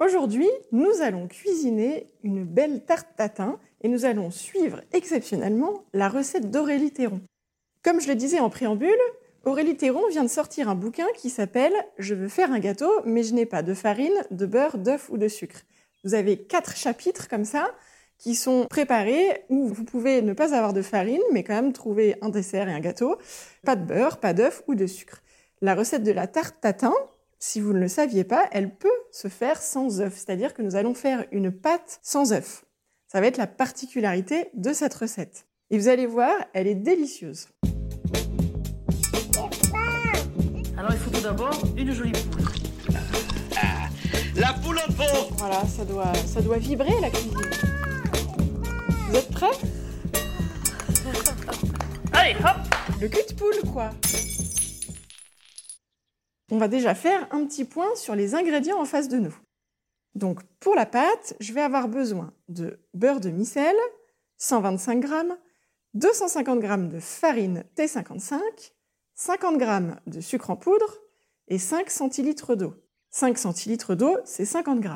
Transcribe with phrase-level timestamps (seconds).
[0.00, 6.50] Aujourd'hui, nous allons cuisiner une belle tarte tatin et nous allons suivre exceptionnellement la recette
[6.50, 7.20] d'Aurélie Théron.
[7.84, 8.90] Comme je le disais en préambule,
[9.44, 13.22] Aurélie Théron vient de sortir un bouquin qui s'appelle Je veux faire un gâteau, mais
[13.22, 15.60] je n'ai pas de farine, de beurre, d'œuf ou de sucre.
[16.02, 17.72] Vous avez quatre chapitres comme ça
[18.18, 22.16] qui sont préparés où vous pouvez ne pas avoir de farine, mais quand même trouver
[22.20, 23.16] un dessert et un gâteau.
[23.64, 25.22] Pas de beurre, pas d'œuf ou de sucre.
[25.60, 26.94] La recette de la tarte tatin,
[27.44, 30.14] si vous ne le saviez pas, elle peut se faire sans œuf.
[30.16, 32.64] C'est-à-dire que nous allons faire une pâte sans œuf.
[33.06, 35.46] Ça va être la particularité de cette recette.
[35.70, 37.48] Et vous allez voir, elle est délicieuse.
[40.78, 42.44] Alors il faut tout d'abord une jolie poule.
[44.36, 47.36] La poule au pot Voilà, ça doit, ça doit vibrer la cuisine.
[49.10, 49.46] Vous êtes prêts?
[52.14, 53.90] Allez, hop Le cul de poule, quoi
[56.50, 59.34] On va déjà faire un petit point sur les ingrédients en face de nous.
[60.14, 63.76] Donc, pour la pâte, je vais avoir besoin de beurre de micelle,
[64.36, 65.14] 125 g,
[65.94, 68.40] 250 g de farine T55,
[69.14, 70.98] 50 g de sucre en poudre
[71.48, 72.74] et 5 centilitres d'eau.
[73.10, 74.88] 5 centilitres d'eau, c'est 50 g.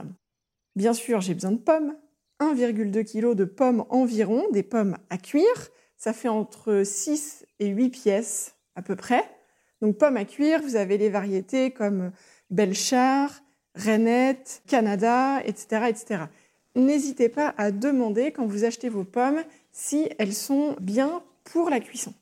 [0.76, 1.96] Bien sûr, j'ai besoin de pommes,
[2.40, 5.68] 1,2 kg de pommes environ, des pommes à cuire.
[5.96, 9.24] Ça fait entre 6 et 8 pièces à peu près.
[9.80, 12.10] Donc pommes à cuire, vous avez les variétés comme
[12.50, 13.30] Belchar,
[13.74, 15.86] Renette, Canada, etc.
[15.88, 16.22] etc.
[16.74, 21.80] N'hésitez pas à demander quand vous achetez vos pommes si elles sont bien pour la
[21.80, 22.12] cuisson.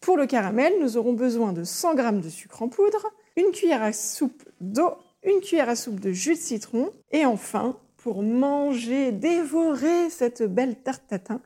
[0.00, 3.82] Pour le caramel, nous aurons besoin de 100 g de sucre en poudre, une cuillère
[3.82, 9.10] à soupe d'eau, une cuillère à soupe de jus de citron et enfin, pour manger,
[9.10, 11.40] dévorer cette belle tarte tatin,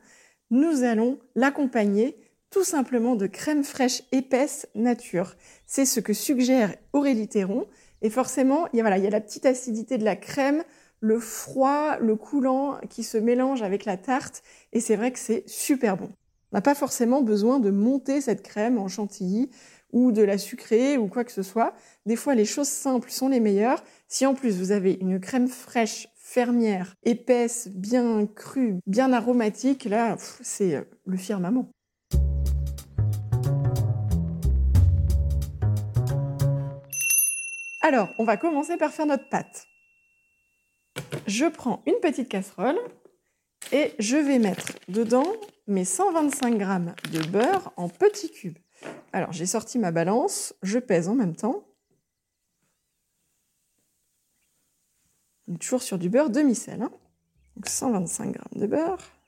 [0.51, 2.15] nous allons l'accompagner
[2.51, 5.35] tout simplement de crème fraîche épaisse nature.
[5.65, 7.65] C'est ce que suggère Aurélie Théron.
[8.01, 10.63] Et forcément, il y, a, voilà, il y a la petite acidité de la crème,
[10.99, 14.43] le froid, le coulant qui se mélange avec la tarte.
[14.73, 16.09] Et c'est vrai que c'est super bon.
[16.51, 19.49] On n'a pas forcément besoin de monter cette crème en chantilly
[19.93, 21.73] ou de la sucrer ou quoi que ce soit.
[22.05, 23.83] Des fois, les choses simples sont les meilleures.
[24.09, 30.17] Si en plus vous avez une crème fraîche fermière, épaisse, bien crue, bien aromatique, là,
[30.41, 31.69] c'est le firmament.
[37.81, 39.67] Alors, on va commencer par faire notre pâte.
[41.25, 42.77] Je prends une petite casserole
[43.71, 45.25] et je vais mettre dedans
[45.67, 48.57] mes 125 g de beurre en petits cubes.
[49.13, 51.63] Alors, j'ai sorti ma balance, je pèse en même temps.
[55.59, 56.81] Toujours sur du beurre demi-sel.
[56.81, 56.91] Hein.
[57.55, 59.20] Donc 125 g de beurre.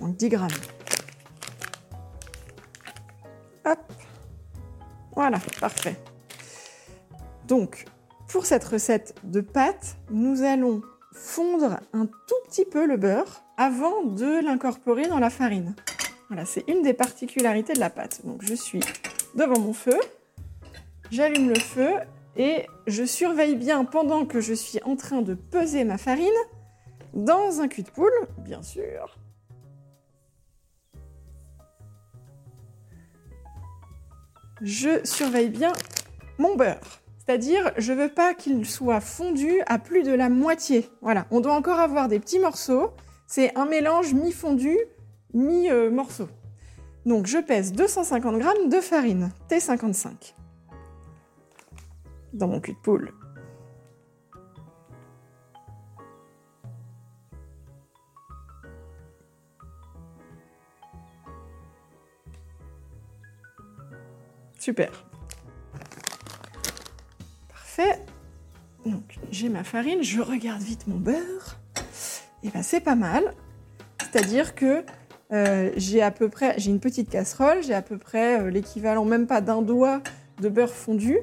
[0.00, 0.50] Donc 10 grammes.
[3.64, 3.78] Hop.
[5.14, 5.96] Voilà, parfait.
[7.46, 7.86] Donc,
[8.28, 14.02] pour cette recette de pâte, nous allons fondre un tout petit peu le beurre avant
[14.02, 15.74] de l'incorporer dans la farine.
[16.28, 18.22] Voilà, c'est une des particularités de la pâte.
[18.24, 18.80] Donc, je suis
[19.34, 19.98] devant mon feu,
[21.10, 21.90] j'allume le feu
[22.36, 26.26] et je surveille bien pendant que je suis en train de peser ma farine
[27.14, 29.18] dans un cul de poule, bien sûr.
[34.60, 35.72] Je surveille bien
[36.38, 37.00] mon beurre.
[37.18, 40.88] C'est-à-dire, je veux pas qu'il soit fondu à plus de la moitié.
[41.00, 42.92] Voilà, on doit encore avoir des petits morceaux.
[43.26, 44.76] C'est un mélange mi-fondu,
[45.32, 46.28] mi-morceau.
[47.06, 50.34] Donc, je pèse 250 g de farine T55
[52.34, 53.12] dans mon cul de poule.
[64.64, 64.88] Super.
[67.50, 68.00] Parfait.
[68.86, 71.58] Donc j'ai ma farine, je regarde vite mon beurre.
[72.42, 73.34] Et ben c'est pas mal.
[74.00, 74.82] C'est-à-dire que
[75.34, 79.04] euh, j'ai à peu près, j'ai une petite casserole, j'ai à peu près euh, l'équivalent
[79.04, 80.00] même pas d'un doigt
[80.40, 81.18] de beurre fondu.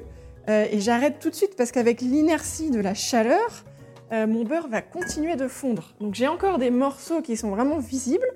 [0.48, 3.64] Euh, et j'arrête tout de suite parce qu'avec l'inertie de la chaleur,
[4.12, 5.94] mon beurre va continuer de fondre.
[5.98, 8.28] Donc j'ai encore des morceaux qui sont vraiment visibles,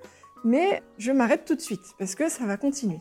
[0.43, 2.99] mais je m'arrête tout de suite parce que ça va continuer.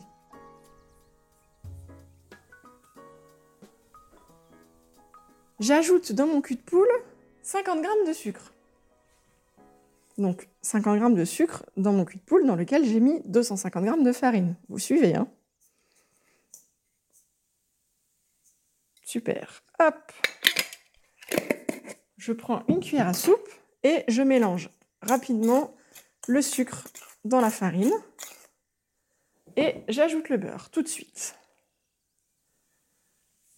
[5.58, 6.88] J'ajoute dans mon cul de poule
[7.42, 8.52] 50 g de sucre.
[10.18, 13.84] Donc 50 g de sucre dans mon cul de poule dans lequel j'ai mis 250
[13.84, 14.56] g de farine.
[14.68, 15.28] Vous suivez, hein
[19.02, 19.62] Super.
[19.78, 20.12] Hop.
[22.18, 23.48] Je prends une cuillère à soupe
[23.82, 24.68] et je mélange
[25.00, 25.74] rapidement
[26.26, 26.84] le sucre
[27.24, 27.92] dans la farine
[29.56, 31.36] et j'ajoute le beurre tout de suite.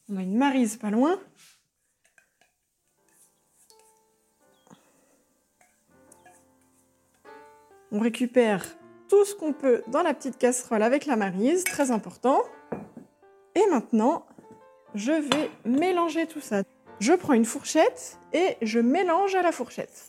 [0.08, 1.20] On a une marise pas loin.
[7.90, 8.64] On récupère
[9.08, 12.42] tout ce qu'on peut dans la petite casserole avec la marise, très important.
[13.54, 14.26] Et maintenant,
[14.94, 16.62] je vais mélanger tout ça.
[17.00, 20.04] Je prends une fourchette et je mélange à la fourchette.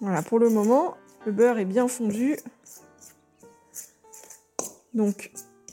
[0.00, 2.36] Voilà, pour le moment, le beurre est bien fondu.
[4.94, 5.32] Donc,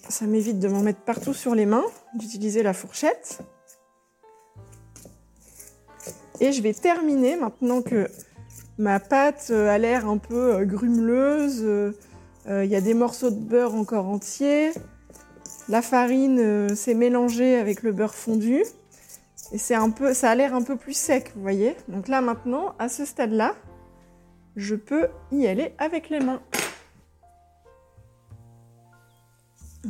[0.10, 3.40] ça m'évite de m'en mettre partout sur les mains, d'utiliser la fourchette.
[6.44, 8.10] Et je vais terminer maintenant que
[8.78, 11.62] ma pâte euh, a l'air un peu euh, grumeleuse.
[11.64, 11.94] Euh,
[12.50, 14.72] il y a des morceaux de beurre encore entiers.
[15.70, 18.62] La farine s'est mélangée avec le beurre fondu.
[19.54, 21.78] Et ça a l'air un peu plus sec, vous voyez.
[21.88, 23.56] Donc là maintenant, à ce stade-là,
[24.58, 26.42] je peux y aller avec les mains.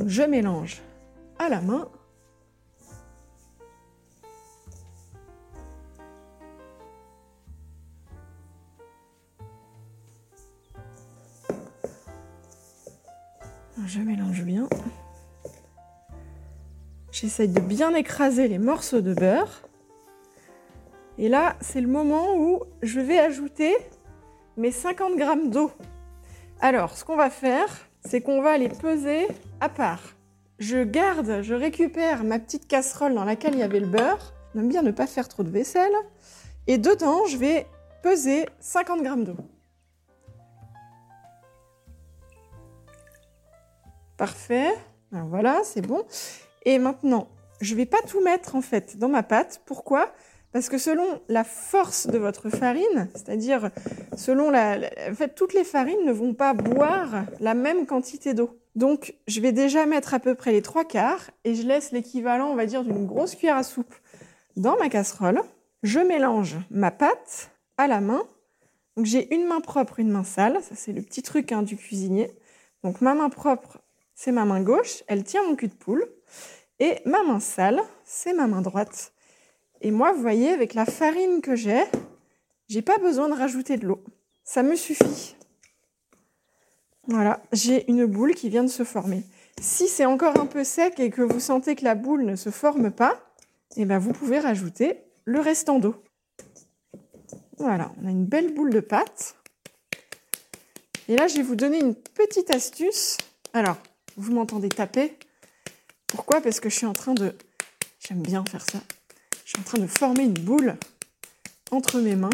[0.06, 0.84] Je mélange
[1.40, 1.90] à la main.
[13.86, 14.68] Je mélange bien.
[17.12, 19.62] J'essaye de bien écraser les morceaux de beurre.
[21.18, 23.76] Et là, c'est le moment où je vais ajouter
[24.58, 25.72] mes 50 grammes d'eau.
[26.62, 27.68] Alors, ce qu'on va faire,
[28.06, 29.28] c'est qu'on va les peser
[29.60, 30.16] à part.
[30.60, 34.34] Je garde, je récupère ma petite casserole dans laquelle il y avait le beurre.
[34.56, 35.94] J'aime bien ne pas faire trop de vaisselle.
[36.68, 37.68] Et dedans, je vais
[38.02, 39.38] peser 50 grammes d'eau.
[44.18, 44.74] Parfait.
[45.12, 46.04] voilà, c'est bon.
[46.66, 47.28] Et maintenant,
[47.62, 49.62] je ne vais pas tout mettre en fait dans ma pâte.
[49.66, 50.12] Pourquoi?
[50.52, 53.72] Parce que selon la force de votre farine, c'est-à-dire
[54.16, 54.78] selon la,
[55.10, 58.60] en fait, toutes les farines ne vont pas boire la même quantité d'eau.
[58.76, 62.50] Donc, je vais déjà mettre à peu près les trois quarts et je laisse l'équivalent,
[62.50, 63.96] on va dire, d'une grosse cuillère à soupe
[64.56, 65.42] dans ma casserole.
[65.82, 68.24] Je mélange ma pâte à la main.
[68.96, 70.60] Donc, j'ai une main propre, une main sale.
[70.62, 72.32] Ça, c'est le petit truc hein, du cuisinier.
[72.84, 73.80] Donc, ma main propre,
[74.24, 76.08] c'est ma main gauche, elle tient mon cul de poule.
[76.80, 79.12] Et ma main sale, c'est ma main droite.
[79.82, 81.84] Et moi, vous voyez, avec la farine que j'ai,
[82.70, 84.02] j'ai pas besoin de rajouter de l'eau.
[84.46, 85.36] Ça me suffit.
[87.08, 89.24] Voilà, j'ai une boule qui vient de se former.
[89.60, 92.50] Si c'est encore un peu sec et que vous sentez que la boule ne se
[92.50, 93.20] forme pas,
[93.76, 95.96] eh ben vous pouvez rajouter le restant d'eau.
[97.58, 99.36] Voilà, on a une belle boule de pâte.
[101.10, 103.18] Et là, je vais vous donner une petite astuce.
[103.52, 103.76] Alors,
[104.18, 105.18] vous m'entendez taper.
[106.08, 106.42] Pourquoi?
[106.42, 107.36] Parce que je suis en train de...
[108.00, 108.80] J'aime bien faire ça.
[109.46, 110.78] Je suis en train de former une boule
[111.72, 112.30] entre mes mains.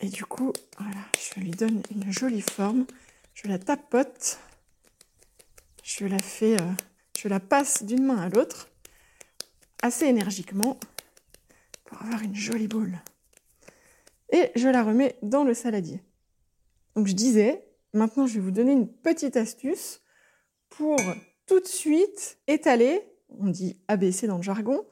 [0.00, 2.86] Et du coup, voilà, je lui donne une jolie forme.
[3.34, 4.38] Je la tapote.
[5.82, 6.60] Je la fais...
[6.60, 6.72] Euh,
[7.18, 8.68] je la passe d'une main à l'autre
[9.80, 10.78] assez énergiquement
[11.84, 12.98] pour avoir une jolie boule.
[14.30, 16.02] Et je la remets dans le saladier.
[16.96, 17.64] Donc je disais,
[17.94, 20.00] Maintenant, je vais vous donner une petite astuce
[20.68, 20.96] pour
[21.46, 23.00] tout de suite étaler,
[23.38, 24.84] on dit abaisser dans le jargon,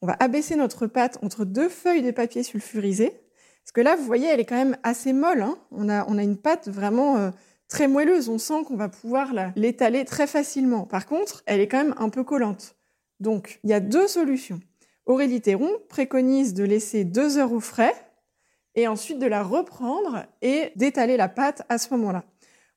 [0.00, 3.10] on va abaisser notre pâte entre deux feuilles de papier sulfurisé.
[3.64, 5.42] Parce que là, vous voyez, elle est quand même assez molle.
[5.42, 5.58] Hein.
[5.72, 7.30] on, a, une pâte vraiment euh,
[7.68, 8.28] très moelleuse.
[8.28, 10.86] On sent qu'on va pouvoir l'étaler très facilement.
[10.86, 12.76] Par contre, elle est quand même un peu collante.
[13.18, 14.60] Donc, il y a deux solutions.
[15.04, 17.92] Aurélie Théron préconise de laisser deux heures au frais
[18.74, 22.24] et ensuite de la reprendre et d'étaler la pâte à ce moment-là.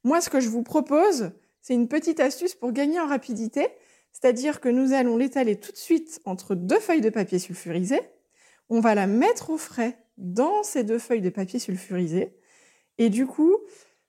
[0.04, 1.32] Moi, ce que je vous propose,
[1.62, 3.68] c'est une petite astuce pour gagner en rapidité,
[4.12, 8.00] c'est-à-dire que nous allons l'étaler tout de suite entre deux feuilles de papier sulfurisé.
[8.70, 12.36] On va la mettre au frais dans ces deux feuilles de papier sulfurisé.
[12.98, 13.56] Et du coup,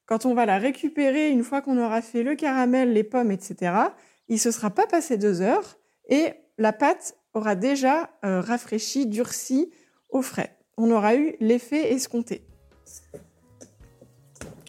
[0.07, 3.73] quand on va la récupérer, une fois qu'on aura fait le caramel, les pommes, etc.,
[4.29, 9.07] il ne se sera pas passé deux heures et la pâte aura déjà euh, rafraîchi,
[9.07, 9.73] durci
[10.09, 12.43] au frais on aura eu l'effet escompté.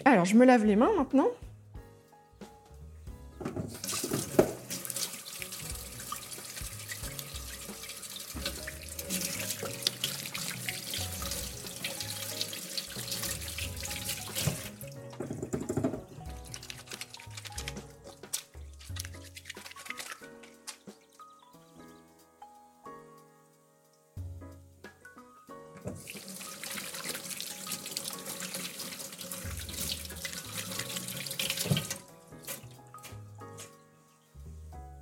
[0.04, 1.30] Alors, je me lave les mains maintenant.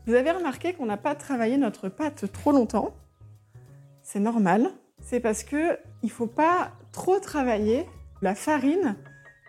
[0.05, 2.93] Vous avez remarqué qu'on n'a pas travaillé notre pâte trop longtemps.
[4.01, 4.69] c'est normal.
[5.01, 7.85] C'est parce que il faut pas trop travailler
[8.21, 8.95] la farine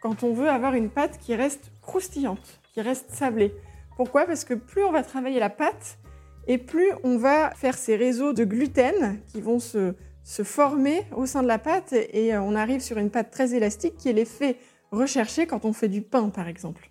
[0.01, 3.53] quand on veut avoir une pâte qui reste croustillante, qui reste sablée.
[3.97, 4.27] Pourquoi?
[4.27, 5.99] Parce que plus on va travailler la pâte
[6.47, 11.27] et plus on va faire ces réseaux de gluten qui vont se, se former au
[11.27, 14.15] sein de la pâte et euh, on arrive sur une pâte très élastique qui est
[14.15, 14.57] l'effet
[14.91, 16.91] recherché quand on fait du pain par exemple.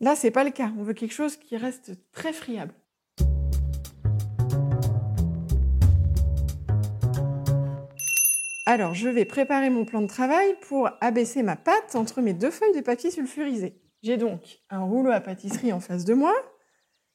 [0.00, 0.70] Là, c'est pas le cas.
[0.78, 2.74] On veut quelque chose qui reste très friable.
[8.66, 12.50] Alors, je vais préparer mon plan de travail pour abaisser ma pâte entre mes deux
[12.50, 13.80] feuilles de papier sulfurisé.
[14.02, 16.34] J'ai donc un rouleau à pâtisserie en face de moi.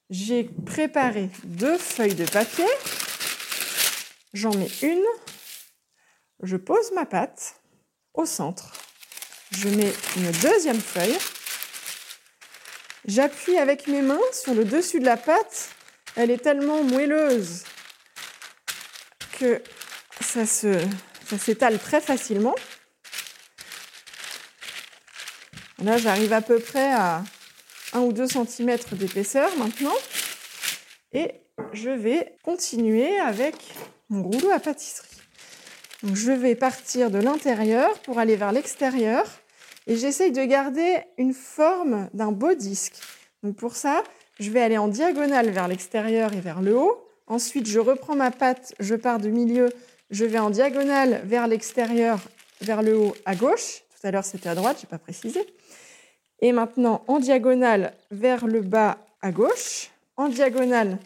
[0.10, 2.66] J'ai préparé deux feuilles de papier.
[4.34, 5.04] J'en mets une.
[6.44, 7.62] Je pose ma pâte
[8.14, 8.72] au centre.
[9.52, 11.18] Je mets une deuxième feuille.
[13.06, 15.70] J'appuie avec mes mains sur le dessus de la pâte.
[16.16, 17.64] Elle est tellement moelleuse
[19.40, 19.62] que
[20.22, 20.80] ça se,
[21.26, 22.56] ça s'étale très facilement.
[25.84, 27.24] Là, j'arrive à peu près à
[27.94, 29.96] 1 ou 2 cm d'épaisseur maintenant.
[31.12, 31.32] Et
[31.74, 33.56] je vais continuer avec
[34.12, 35.08] mon rouleau à pâtisserie.
[36.04, 39.26] Donc, je vais partir de l'intérieur pour aller vers l'extérieur
[39.88, 42.96] et j'essaye de garder une forme d'un beau disque.
[43.42, 44.04] Donc pour ça,
[44.40, 47.08] je vais aller en diagonale vers l'extérieur et vers le haut.
[47.28, 49.70] Ensuite, je reprends ma patte, je pars du milieu,
[50.12, 52.20] je vais en diagonale vers l'extérieur,
[52.62, 53.82] vers le haut à gauche.
[54.00, 55.42] Tout à l'heure, c'était à droite, je n'ai pas précisé.
[56.42, 61.00] Et maintenant, en diagonale vers le bas à gauche, en diagonale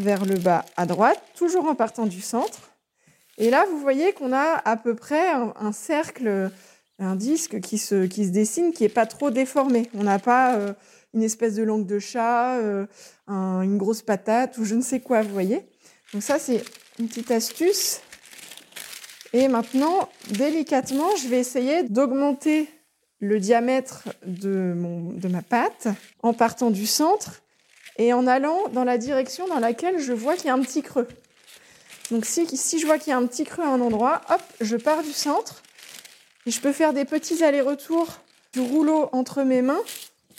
[0.00, 2.70] vers le bas à droite, toujours en partant du centre.
[3.38, 6.50] Et là, vous voyez qu'on a à peu près un, cercle
[6.98, 9.88] un disque qui se, qui se dessine, qui n'est pas trop déformé.
[9.94, 10.74] On n'a pas euh,
[11.14, 12.86] une espèce de langue de chat, euh,
[13.26, 15.62] une grosse patate ou je ne sais quoi, vous voyez.
[16.12, 16.62] Donc ça, c'est
[16.98, 18.00] une petite astuce.
[19.32, 22.68] Et maintenant, délicatement, je vais essayer d'augmenter
[23.20, 25.88] le diamètre de, mon, de ma pâte
[26.22, 27.42] en partant du centre
[28.00, 30.80] et en allant dans la direction dans laquelle je vois qu'il y a un petit
[30.80, 31.06] creux.
[32.10, 34.40] Donc si, si je vois qu'il y a un petit creux à un endroit, hop,
[34.62, 35.62] je pars du centre
[36.46, 38.08] et je peux faire des petits allers-retours
[38.54, 39.82] du rouleau entre mes mains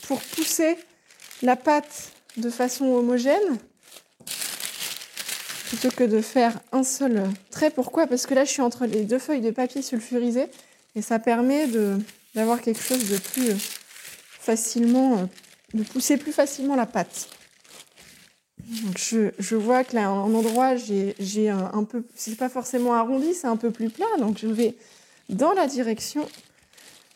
[0.08, 0.76] pour pousser
[1.44, 3.60] la pâte de façon homogène
[5.68, 7.70] plutôt que de faire un seul trait.
[7.70, 8.08] Pourquoi?
[8.08, 10.48] Parce que là, je suis entre les deux feuilles de papier sulfurisé
[10.96, 11.68] et ça permet
[12.34, 13.54] d'avoir quelque chose de plus
[14.40, 15.30] facilement,
[15.76, 17.30] de pousser plus facilement la pâte.
[18.98, 23.48] Je, vois que là, en endroit, j'ai un, un peu, c'est pas forcément arrondi, c'est
[23.48, 24.76] un peu plus plat, donc je vais
[25.30, 26.28] dans la direction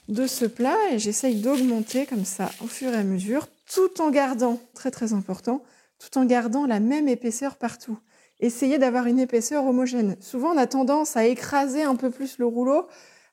[0.07, 4.09] de ce plat et j'essaye d'augmenter comme ça au fur et à mesure, tout en
[4.09, 5.63] gardant, très très important,
[5.99, 7.97] tout en gardant la même épaisseur partout.
[8.39, 10.17] Essayez d'avoir une épaisseur homogène.
[10.19, 12.87] Souvent, on a tendance à écraser un peu plus le rouleau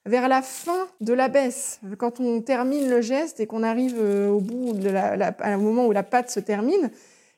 [0.06, 1.80] vers la fin de la baisse.
[1.98, 6.02] Quand on termine le geste et qu'on arrive euh, au bout, au moment où la
[6.02, 6.90] pâte se termine,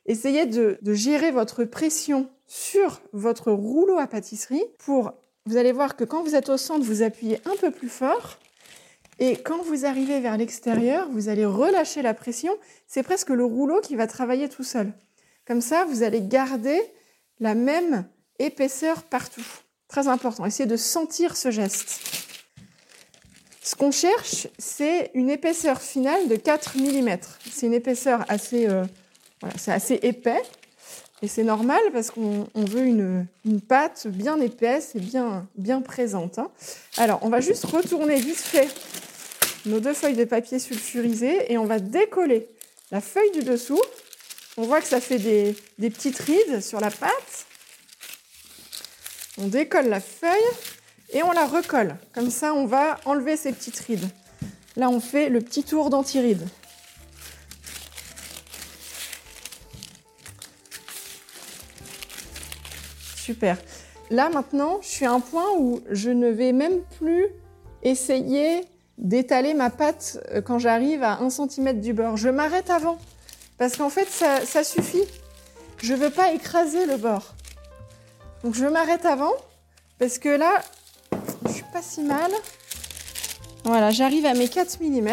[0.05, 5.13] essayez de, gérer votre pression sur votre rouleau à pâtisserie pour
[5.45, 8.39] vous allez voir que quand vous êtes au centre, vous appuyez un peu plus fort.
[9.19, 12.51] Et quand vous arrivez vers l'extérieur, vous allez relâcher la pression.
[12.87, 14.91] C'est presque le rouleau qui va travailler tout seul.
[15.45, 16.81] Comme ça, vous allez garder
[17.39, 18.07] la même
[18.39, 19.45] épaisseur partout.
[19.87, 20.45] Très important.
[20.45, 22.01] Essayez de sentir ce geste.
[23.61, 27.17] Ce qu'on cherche, c'est une épaisseur finale de 4 mm.
[27.51, 28.83] C'est une épaisseur assez, euh,
[29.57, 30.41] c'est assez épais.
[31.21, 33.25] Et c'est normal parce qu'on veut une,
[33.67, 36.39] pâte bien épaisse et bien, bien présente.
[36.39, 36.51] Hein.
[36.97, 38.67] Alors, on va juste retourner vite fait
[39.65, 42.47] nos deux feuilles de papier sulfurisé et on va décoller
[42.91, 43.81] la feuille du dessous.
[44.57, 47.45] On voit que ça fait des, des petites rides sur la pâte.
[49.37, 50.31] On décolle la feuille
[51.11, 51.95] et on la recolle.
[52.13, 54.07] Comme ça, on va enlever ces petites rides.
[54.75, 56.47] Là, on fait le petit tour d'anti-rides.
[63.25, 63.57] Super.
[64.11, 67.25] Là maintenant, je suis à un point où je ne vais même plus
[67.81, 68.61] essayer
[68.99, 72.17] d'étaler ma pâte euh, quand j'arrive à 1 cm du bord.
[72.17, 72.99] Je m'arrête avant.
[73.57, 75.01] Parce qu'en fait, ça, suffit.
[75.81, 77.33] Je ne veux pas écraser le bord.
[78.43, 79.33] Donc je m'arrête avant.
[79.97, 80.61] Parce que là,
[81.47, 82.31] je suis pas si mal.
[83.63, 85.09] Voilà, j'arrive à mes 4 mm.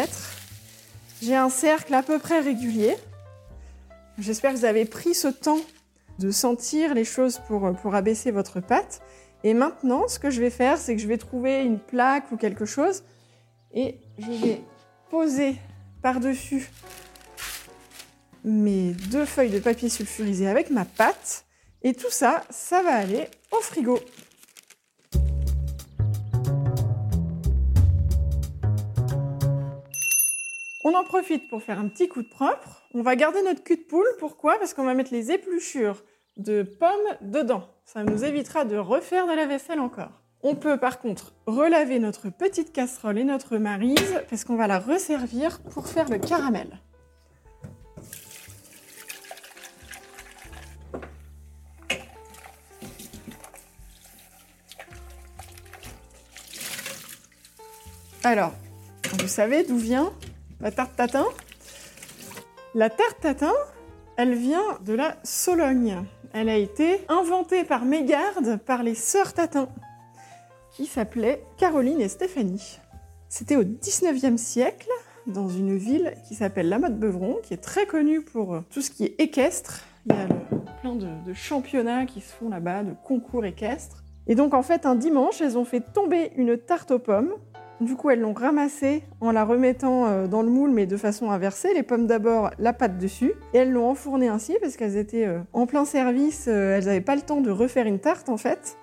[1.23, 2.95] J'ai un cercle à peu près régulier.
[4.19, 5.61] J'espère que vous avez pris ce temps
[6.19, 9.01] de sentir les choses pour, pour abaisser votre pâte.
[9.43, 12.37] Et maintenant, ce que je vais faire, c'est que je vais trouver une plaque ou
[12.37, 13.03] quelque chose
[13.73, 14.61] et je vais
[15.09, 15.55] poser
[16.01, 16.69] par-dessus
[18.43, 21.45] mes deux feuilles de papier sulfurisé avec ma pâte
[21.81, 23.99] Et tout ça, ça va aller au frigo.
[30.85, 32.83] On en profite pour faire un petit coup de propre.
[32.93, 34.05] On va garder notre cul de poule.
[34.19, 34.59] Pourquoi?
[34.59, 36.03] Parce qu'on va mettre les épluchures
[36.35, 36.89] de pommes
[37.21, 37.69] dedans.
[37.85, 40.21] Ça nous évitera de refaire de la vaisselle encore.
[40.41, 44.79] On peut par contre relaver notre petite casserole et notre marise parce qu'on va la
[44.79, 46.81] resservir pour faire le caramel.
[58.25, 58.51] Alors,
[59.17, 60.11] vous savez d'où vient
[60.61, 61.25] la tarte tatin
[62.75, 63.53] La tarte tatin,
[64.17, 66.03] elle vient de la Sologne.
[66.33, 69.69] Elle a été inventée par mégarde par les sœurs Tatin,
[70.71, 72.79] qui s'appelaient Caroline et Stéphanie.
[73.29, 74.89] C'était au 19e siècle,
[75.27, 79.05] dans une ville qui s'appelle La Motte-Beuvron, qui est très connue pour tout ce qui
[79.05, 79.85] est équestre.
[80.07, 80.27] Il y a
[80.81, 84.03] plein de, de championnats qui se font là-bas, de concours équestres.
[84.27, 87.33] Et donc en fait, un dimanche, elles ont fait tomber une tarte aux pommes
[87.81, 91.31] du coup, elles l'ont ramassée en la remettant euh, dans le moule, mais de façon
[91.31, 91.73] inversée.
[91.73, 93.33] Les pommes d'abord, la pâte dessus.
[93.53, 96.45] Et elles l'ont enfournée ainsi parce qu'elles étaient euh, en plein service.
[96.47, 98.77] Euh, elles n'avaient pas le temps de refaire une tarte en fait.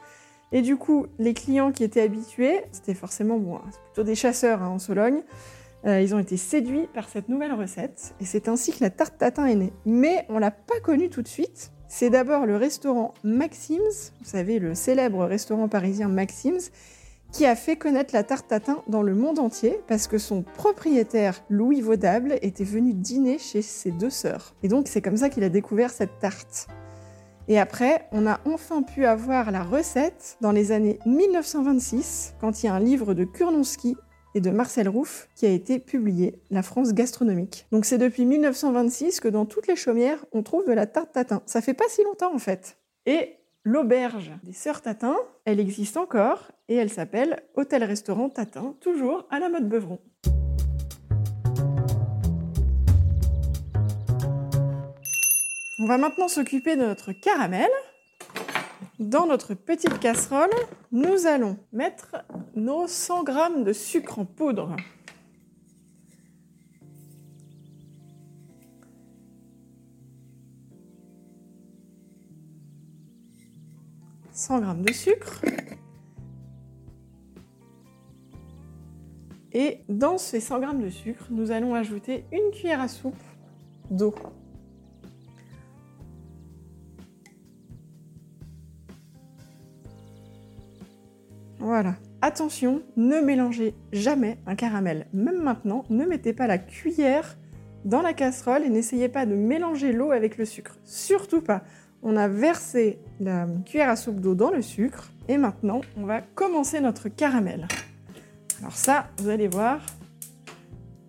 [0.52, 4.62] Et du coup, les clients qui étaient habitués, c'était forcément bon, hein, plutôt des chasseurs
[4.62, 5.23] hein, en Sologne.
[5.85, 9.47] ils ont été séduits par cette nouvelle recette et c'est ainsi que la tarte tatin
[9.47, 9.73] est née.
[9.87, 11.70] Mais on l'a pas connue tout de suite.
[11.87, 16.73] C'est d'abord le restaurant Maxim's, vous savez, le célèbre restaurant parisien Maxim's,
[17.32, 21.42] qui a fait connaître la tarte tatin dans le monde entier parce que son propriétaire,
[21.49, 24.54] Louis Vaudable, était venu dîner chez ses deux sœurs.
[24.62, 26.68] Et donc c'est comme ça qu'il a découvert cette tarte.
[27.49, 32.66] Et après, on a enfin pu avoir la recette dans les années 1926, quand il
[32.66, 33.96] y a un livre de Kurnonski
[34.34, 37.66] et de Marcel Rouff qui a été publié, La France gastronomique.
[37.72, 41.42] Donc c'est depuis 1926 que dans toutes les chaumières, on trouve de la tarte tatin.
[41.46, 42.78] Ça fait pas si longtemps en fait.
[43.06, 49.38] Et l'auberge des Sœurs Tatin, elle existe encore et elle s'appelle Hôtel-Restaurant Tatin, toujours à
[49.38, 49.99] la mode Beuvron.
[55.79, 57.70] On va maintenant s'occuper de notre caramel.
[58.99, 60.51] Dans notre petite casserole,
[60.92, 62.16] nous allons mettre
[62.55, 63.33] nos 100 g
[63.64, 64.77] de sucre en poudre.
[74.40, 75.42] 100 g de sucre.
[79.53, 83.14] Et dans ces 100 g de sucre, nous allons ajouter une cuillère à soupe
[83.90, 84.14] d'eau.
[91.59, 91.96] Voilà.
[92.22, 95.07] Attention, ne mélangez jamais un caramel.
[95.12, 97.37] Même maintenant, ne mettez pas la cuillère
[97.85, 100.79] dans la casserole et n'essayez pas de mélanger l'eau avec le sucre.
[100.85, 101.62] Surtout pas
[102.02, 106.20] on a versé la cuillère à soupe d'eau dans le sucre et maintenant on va
[106.20, 107.68] commencer notre caramel.
[108.60, 109.80] Alors ça, vous allez voir,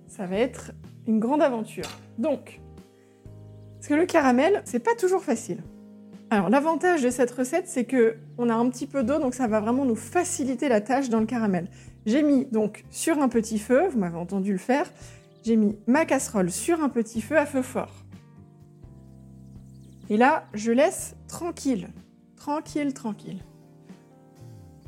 [0.08, 0.72] ça va être
[1.08, 1.90] une grande aventure.
[2.18, 2.60] Donc,
[3.76, 5.64] parce que le caramel, c'est pas toujours facile.
[6.30, 9.48] Alors l'avantage de cette recette, c'est que on a un petit peu d'eau, donc ça
[9.48, 11.68] va vraiment nous faciliter la tâche dans le caramel.
[12.06, 14.86] J'ai mis donc sur un petit feu, vous m'avez entendu le faire,
[15.44, 18.01] j'ai mis ma casserole sur un petit feu à feu fort.
[20.12, 21.88] Et là, je laisse tranquille,
[22.36, 23.46] tranquille, tranquille.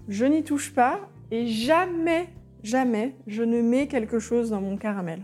[0.10, 1.00] Je n'y touche pas
[1.32, 2.28] et jamais,
[2.62, 5.22] jamais, je ne mets quelque chose dans mon caramel.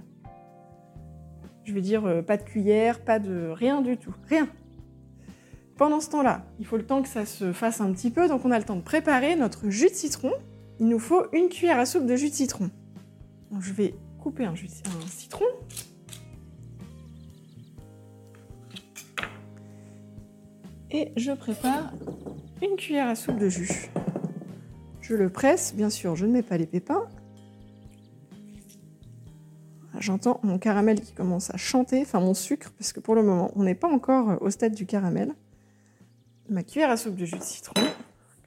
[1.66, 4.48] Je veux dire, euh, pas de cuillère, pas de rien du tout, rien.
[5.76, 8.46] Pendant ce temps-là, il faut le temps que ça se fasse un petit peu, donc
[8.46, 10.32] on a le temps de préparer notre jus de citron.
[10.80, 12.70] Il nous faut une cuillère à soupe de jus de citron.
[13.60, 14.56] je vais couper un,
[15.08, 15.44] citron.
[20.92, 21.92] Et je prépare
[22.62, 23.90] une cuillère à soupe de jus.
[25.02, 27.08] Je le presse, bien sûr, je ne mets pas les pépins.
[30.00, 33.52] J'entends mon caramel qui commence à chanter, enfin mon sucre, parce que pour le moment,
[33.56, 35.34] on n'est pas encore au stade du caramel.
[36.50, 37.82] Ma cuillère à soupe de jus de citron,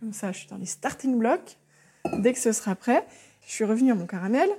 [0.00, 1.58] comme ça, je suis dans les starting blocks.
[2.18, 3.06] Dès que ce sera prêt,
[3.46, 4.50] je suis revenue à mon caramel.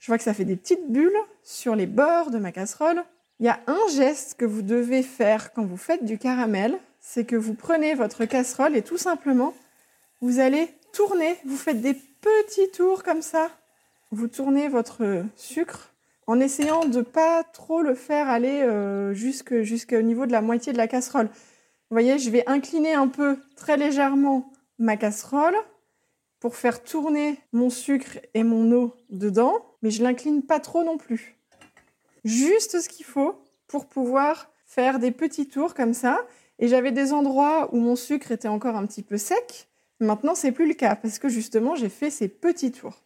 [0.00, 1.12] Je vois que ça fait des petites bulles
[1.44, 3.04] sur les bords de ma casserole.
[3.38, 6.78] Il y a un geste que vous devez faire quand vous faites du caramel,
[7.12, 9.52] c'est que vous prenez votre casserole et tout simplement,
[10.22, 13.50] vous allez tourner, vous faites des petits tours comme ça.
[14.12, 15.92] Vous tournez votre sucre
[16.26, 20.78] en essayant de pas trop le faire aller euh, jusqu'au niveau de la moitié de
[20.78, 21.26] la casserole.
[21.26, 25.56] Vous voyez, je vais incliner un peu très légèrement ma casserole
[26.40, 30.96] pour faire tourner mon sucre et mon eau dedans, mais je l'incline pas trop non
[30.96, 31.36] plus.
[32.24, 36.18] Juste ce qu'il faut pour pouvoir faire des petits tours comme ça
[36.62, 39.66] Et j'avais des endroits où mon sucre était encore un petit peu sec.
[39.98, 43.02] Maintenant, c'est plus le cas parce que justement, j'ai fait ces petits tours.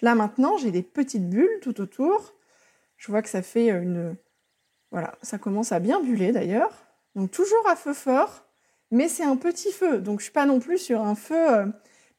[0.00, 2.34] Là, maintenant, j'ai des petites bulles tout autour.
[2.96, 4.16] Je vois que ça fait une.
[4.90, 6.72] Voilà, ça commence à bien buller d'ailleurs.
[7.14, 8.44] Donc, toujours à feu fort,
[8.90, 10.00] mais c'est un petit feu.
[10.00, 11.52] Donc, je suis pas non plus sur un feu.
[11.52, 11.66] Euh,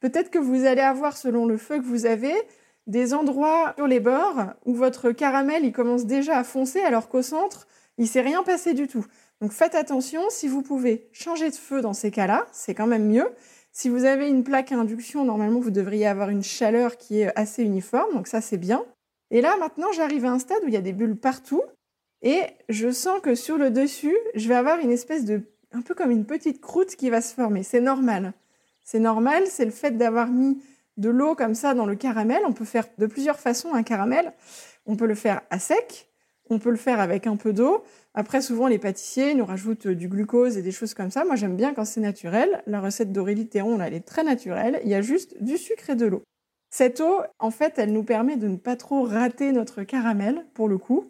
[0.00, 2.34] peut-être que vous allez avoir, selon le feu que vous avez,
[2.86, 7.20] des endroits sur les bords où votre caramel il commence déjà à foncer alors qu'au
[7.20, 7.66] centre,
[7.98, 9.04] il s'est rien passé du tout.
[9.40, 13.06] Donc faites attention, si vous pouvez changer de feu dans ces cas-là, c'est quand même
[13.06, 13.28] mieux.
[13.72, 17.38] Si vous avez une plaque à induction, normalement vous devriez avoir une chaleur qui est
[17.38, 18.84] assez uniforme, donc ça c'est bien.
[19.30, 21.62] Et là maintenant j'arrive à un stade où il y a des bulles partout
[22.22, 25.94] et je sens que sur le dessus, je vais avoir une espèce de un peu
[25.94, 27.62] comme une petite croûte qui va se former.
[27.62, 28.32] C'est normal.
[28.84, 30.60] C'est normal, c'est le fait d'avoir mis
[30.96, 32.42] de l'eau comme ça dans le caramel.
[32.46, 34.32] On peut faire de plusieurs façons un caramel.
[34.86, 36.08] On peut le faire à sec,
[36.50, 37.84] on peut le faire avec un peu d'eau.
[38.14, 41.24] Après, souvent, les pâtissiers nous rajoutent du glucose et des choses comme ça.
[41.24, 42.62] Moi, j'aime bien quand c'est naturel.
[42.66, 44.80] La recette d'Aurélie Théron, elle est très naturelle.
[44.82, 46.22] Il y a juste du sucre et de l'eau.
[46.70, 50.68] Cette eau, en fait, elle nous permet de ne pas trop rater notre caramel, pour
[50.68, 51.06] le coup.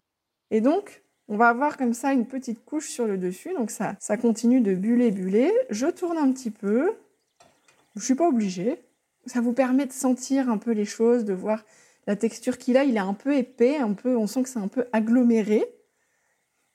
[0.51, 3.55] Et donc, on va avoir comme ça une petite couche sur le dessus.
[3.55, 5.53] Donc, ça, ça continue de buller, buller.
[5.71, 6.93] Je tourne un petit peu.
[7.97, 8.79] Je suis pas obligée.
[9.25, 11.65] Ça vous permet de sentir un peu les choses, de voir
[12.07, 12.85] la texture qu'il a.
[12.85, 15.65] Il est un peu épais, un peu, on sent que c'est un peu aggloméré.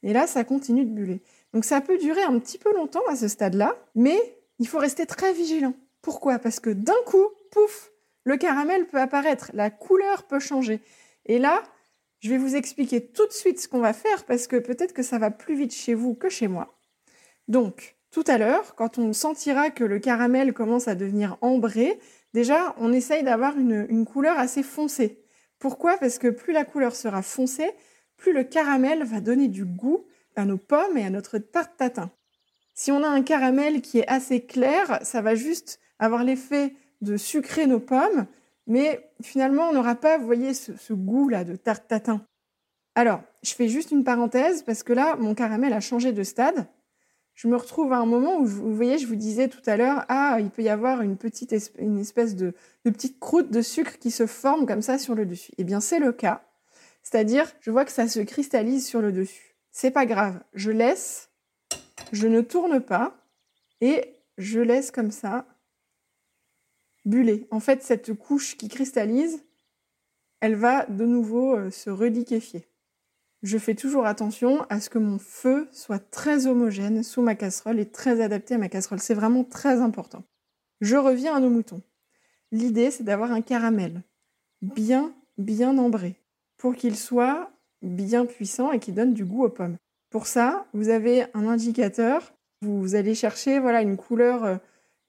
[0.06, 1.22] Et là, ça continue de buller.
[1.52, 4.18] Donc ça peut durer un petit peu longtemps à ce stade-là, mais
[4.60, 5.74] il faut rester très vigilant.
[6.04, 6.38] Pourquoi?
[6.38, 7.92] Parce que d'un coup, pouf,
[8.24, 10.80] le caramel peut apparaître, la couleur peut changer.
[11.26, 11.64] Et là,
[12.20, 15.02] je vais vous expliquer tout de suite ce qu'on va faire parce que peut-être que
[15.02, 16.78] ça va plus vite chez vous que chez moi.
[17.48, 22.00] Donc, tout à l'heure, quand on sentira que le caramel commence à devenir ambré,
[22.36, 25.24] déjà, on essaye d'avoir une, une couleur assez foncée.
[25.58, 25.98] Pourquoi?
[25.98, 27.72] Parce que plus la couleur sera foncée,
[28.26, 30.04] plus le caramel va donner du goût
[30.36, 32.10] à nos pommes et à notre tarte tatin.
[32.74, 37.18] Si on a un caramel qui est assez clair, ça va juste avoir l'effet de
[37.18, 38.26] sucrer nos pommes,
[38.66, 42.26] mais finalement, on n'aura pas, vous voyez, ce, goût-là de tarte tatin.
[42.96, 46.66] Alors, je fais juste une parenthèse parce que là, mon caramel a changé de stade.
[47.36, 50.04] Je me retrouve à un moment où, vous voyez, je vous disais tout à l'heure,
[50.10, 54.00] ah, il peut y avoir une petite une espèce de, de petite croûte de sucre
[54.00, 55.52] qui se forme comme ça sur le dessus.
[55.60, 56.42] Eh bien, c'est le cas.
[57.06, 59.56] C'est-à-dire, je vois que ça se cristallise sur le dessus.
[59.72, 61.30] C'est pas grave, je laisse,
[62.12, 63.16] je ne tourne pas
[63.80, 65.46] et je laisse comme ça
[67.06, 67.48] buller.
[67.52, 69.44] En fait, cette couche qui cristallise,
[70.40, 72.68] elle va de nouveau euh, se reliquéfier.
[73.44, 77.80] Je fais toujours attention à ce que mon feu soit très homogène sous ma casserole
[77.80, 79.00] et très adapté à ma casserole.
[79.00, 80.24] C'est vraiment très important.
[80.82, 81.84] Je reviens à nos moutons.
[82.52, 84.02] L'idée, c'est d'avoir un caramel
[84.64, 86.20] bien, bien ambré
[86.66, 87.52] pour qu'il soit
[87.84, 89.78] bien puissant et qu'il donne du goût aux pommes.
[90.10, 92.34] Pour ça, vous avez un indicateur.
[92.64, 94.56] Vous allez chercher voilà une couleur, euh,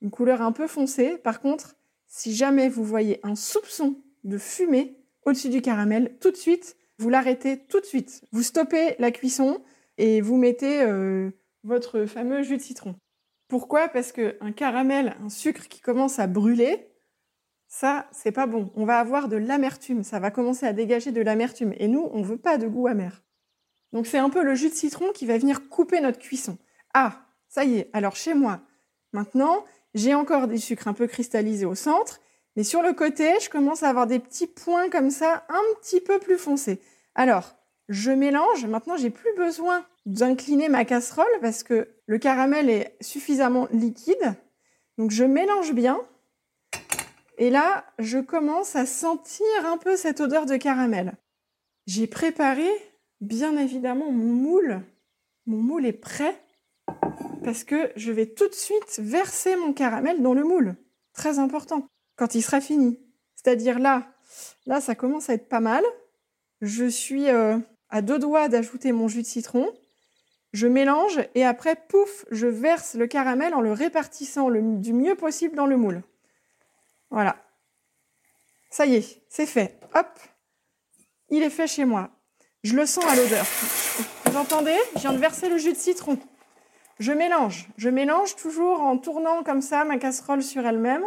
[0.02, 1.16] une couleur un peu foncée.
[1.16, 1.74] Par contre,
[2.08, 7.08] si jamais vous voyez un soupçon de fumée au-dessus du caramel, tout de suite, vous
[7.08, 8.20] l'arrêtez tout de suite.
[8.32, 9.62] Vous stoppez la cuisson
[9.96, 11.30] et vous mettez euh,
[11.64, 12.96] votre fameux jus de citron.
[13.48, 13.88] Pourquoi?
[13.88, 16.86] Parce qu'un caramel, un sucre qui commence à brûler,
[17.68, 18.70] ça, c'est pas bon.
[18.76, 20.04] On va avoir de l'amertume.
[20.04, 21.74] Ça va commencer à dégager de l'amertume.
[21.78, 23.22] Et nous, on veut pas de goût amer.
[23.92, 26.58] Donc c'est un peu le jus de citron qui va venir couper notre cuisson.
[26.94, 27.90] Ah, ça y est.
[27.92, 28.60] Alors chez moi,
[29.12, 32.20] maintenant, j'ai encore des sucres un peu cristallisés au centre.
[32.56, 36.00] Mais sur le côté, je commence à avoir des petits points comme ça, un petit
[36.00, 36.80] peu plus foncés.
[37.14, 37.56] Alors,
[37.88, 38.66] je mélange.
[38.66, 44.34] Maintenant, j'ai plus besoin d'incliner ma casserole parce que le caramel est suffisamment liquide.
[44.96, 46.00] Donc, je mélange bien.
[47.38, 51.14] Et là, je commence à sentir un peu cette odeur de caramel.
[51.86, 52.68] J'ai préparé,
[53.20, 54.80] bien évidemment, mon moule.
[55.44, 56.40] Mon moule est prêt
[57.44, 60.76] parce que je vais tout de suite verser mon caramel dans le moule.
[61.12, 61.86] Très important.
[62.16, 62.98] Quand il sera fini.
[63.34, 64.08] C'est-à-dire là,
[64.66, 65.84] là, ça commence à être pas mal.
[66.62, 67.58] Je suis euh,
[67.90, 69.70] à deux doigts d'ajouter mon jus de citron.
[70.52, 75.54] Je mélange et après, pouf, je verse le caramel en le répartissant du mieux possible
[75.54, 76.02] dans le moule.
[77.16, 77.36] Voilà.
[78.68, 79.80] Ça y est, c'est fait.
[79.94, 80.06] Hop,
[81.30, 82.10] il est fait chez moi.
[82.62, 83.46] Je le sens à l'odeur.
[84.26, 84.76] Vous entendez?
[84.96, 86.18] Je viens de verser le jus de citron.
[86.98, 87.68] Je mélange.
[87.78, 91.06] Je mélange toujours en tournant comme ça ma casserole sur elle-même.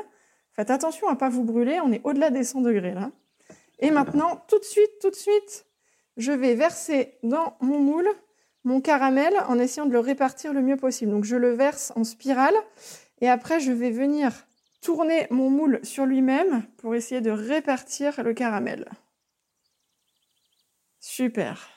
[0.53, 3.11] Faites attention à ne pas vous brûler, on est au-delà des 100 degrés là.
[3.77, 5.67] Et maintenant, tout de suite, tout de suite,
[6.17, 8.09] je vais verser dans mon moule
[8.63, 11.11] mon caramel en essayant de le répartir le mieux possible.
[11.11, 12.55] Donc je le verse en spirale
[13.21, 14.47] et après je vais venir
[14.81, 18.89] tourner mon moule sur lui-même pour essayer de répartir le caramel.
[20.99, 21.69] Super.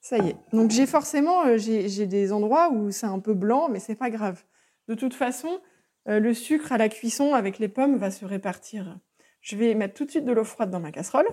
[0.00, 0.36] Ça y est.
[0.52, 4.10] Donc j'ai forcément euh, j'ai des endroits où c'est un peu blanc, mais c'est pas
[4.10, 4.42] grave.
[4.86, 5.60] De toute façon,
[6.08, 8.98] euh, le sucre à la cuisson avec les pommes va se répartir.
[9.40, 11.26] Je vais mettre tout de suite de l'eau froide dans ma casserole.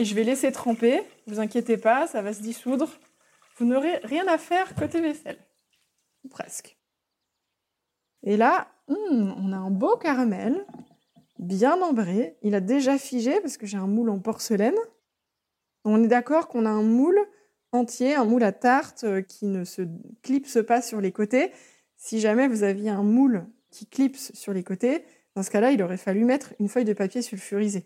[0.00, 1.02] Et je vais laisser tremper.
[1.26, 2.88] Vous inquiétez pas, ça va se dissoudre.
[3.58, 5.36] Vous n'aurez rien à faire côté vaisselle.
[6.30, 6.78] Presque.
[8.22, 10.64] Et là, hmm, on a un beau caramel,
[11.38, 12.38] bien ambré.
[12.40, 14.78] Il a déjà figé parce que j'ai un moule en porcelaine.
[15.84, 17.20] On est d'accord qu'on a un moule
[17.72, 19.82] entier, un moule à tarte euh, qui ne se
[20.22, 21.52] clipse pas sur les côtés.
[21.98, 25.82] Si jamais vous aviez un moule qui clipse sur les côtés, dans ce cas-là, il
[25.82, 27.84] aurait fallu mettre une feuille de papier sulfurisé.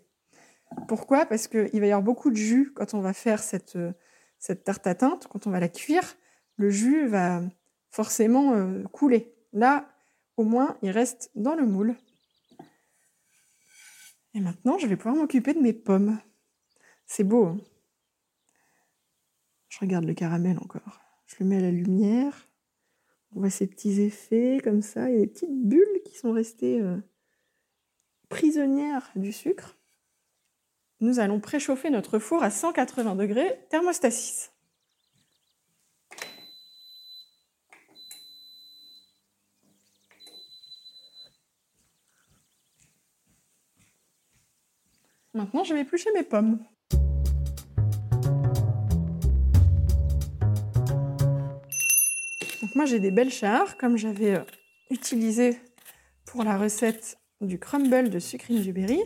[0.87, 1.25] Pourquoi?
[1.25, 3.93] Parce qu'il va y avoir beaucoup de jus quand on va faire cette, euh,
[4.39, 6.15] cette tarte à teinte, quand on va la cuire,
[6.57, 7.41] le jus va
[7.89, 9.33] forcément euh, couler.
[9.53, 9.87] Là,
[10.37, 11.95] au moins, il reste dans le moule.
[14.33, 16.19] Et maintenant, je vais pouvoir m'occuper de mes pommes.
[17.05, 17.45] C'est beau.
[17.45, 17.57] Hein?
[19.69, 21.01] Je regarde le caramel encore.
[21.25, 22.47] Je le mets à la lumière.
[23.33, 25.09] On voit ces petits effets comme ça.
[25.09, 26.97] Il y a des petites bulles qui sont restées euh,
[28.29, 29.77] prisonnières du sucre.
[31.01, 34.51] Nous allons préchauffer notre four à 180 degrés thermostat 6.
[45.33, 46.59] Maintenant, je vais éplucher mes pommes.
[52.61, 54.43] Donc moi, j'ai des belles chars, comme j'avais euh,
[54.89, 55.59] utilisé
[56.23, 59.01] pour la recette du crumble de sucrine du berry.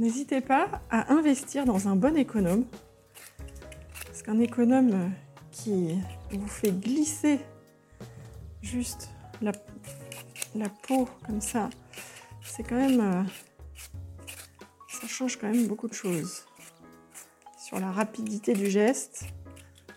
[0.00, 2.64] N'hésitez pas à investir dans un bon économe.
[4.06, 5.12] Parce qu'un économe
[5.50, 5.94] qui
[6.30, 7.38] vous fait glisser
[8.62, 9.10] juste
[9.42, 9.52] la,
[10.88, 11.68] peau comme ça,
[12.42, 13.00] c'est quand même.
[13.00, 13.22] Euh,
[14.88, 16.46] ça change quand même beaucoup de choses.
[17.58, 19.26] Sur la rapidité du geste,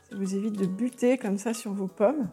[0.10, 2.28] ça vous évite de buter comme ça sur vos pommes.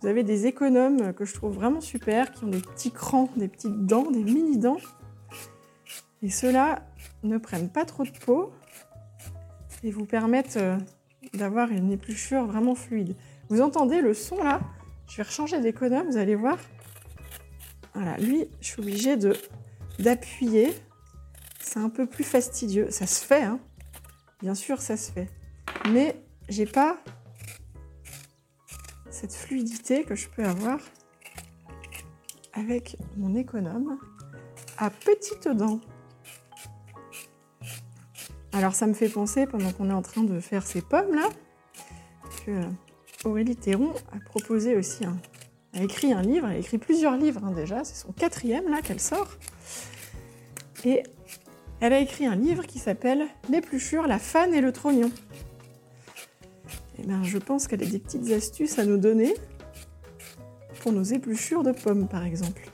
[0.00, 3.48] Vous avez des économes que je trouve vraiment super, qui ont des petits crans, des
[3.48, 4.78] petites dents, des mini dents.
[6.26, 6.82] Et ceux-là
[7.22, 8.52] ne prennent pas trop de peau
[9.84, 10.76] et vous permettent euh,
[11.34, 13.14] d'avoir une épluchure vraiment fluide.
[13.48, 14.60] Vous entendez le son là?
[15.06, 16.58] Je vais rechanger d'économe, vous allez voir.
[17.94, 19.36] Voilà, lui, je suis obligée de
[20.00, 20.74] d'appuyer.
[21.60, 22.90] C'est un peu plus fastidieux.
[22.90, 23.60] Ça se fait, hein.
[24.40, 25.30] Bien sûr, ça se fait.
[25.92, 26.98] Mais j'ai pas
[29.10, 30.80] cette fluidité que je peux avoir
[32.52, 34.00] avec mon économe
[34.76, 35.80] à petites dents.
[38.56, 41.28] Alors ça me fait penser, pendant qu'on est en train de faire ces pommes là,
[42.46, 42.62] que
[43.28, 45.18] Aurélie Théron a proposé aussi un,
[45.74, 48.80] a écrit un livre, elle a écrit plusieurs livres hein, déjà, c'est son quatrième là
[48.80, 49.28] qu'elle sort.
[50.86, 51.02] Et
[51.80, 55.08] elle a écrit un livre qui s'appelle L'épluchure, la fan et le trognon.
[56.98, 59.34] Et eh bien, je pense qu'elle a des petites astuces à nous donner
[60.80, 62.70] pour nos épluchures de pommes, par exemple.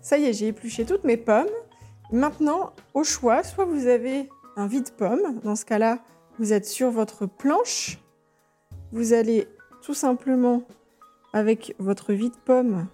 [0.00, 1.48] Ça y est, j'ai épluché toutes mes pommes.
[2.10, 6.02] Maintenant, au choix, soit vous avez un vide-pomme, dans ce cas-là,
[6.38, 7.98] vous êtes sur votre planche.
[8.92, 9.46] Vous allez
[9.82, 10.62] tout simplement,
[11.34, 12.88] avec votre vide-pomme,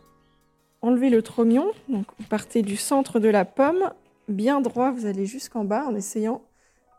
[0.83, 1.71] enlever le trognon.
[1.89, 3.93] Donc, vous partez du centre de la pomme,
[4.29, 6.43] bien droit, vous allez jusqu'en bas en essayant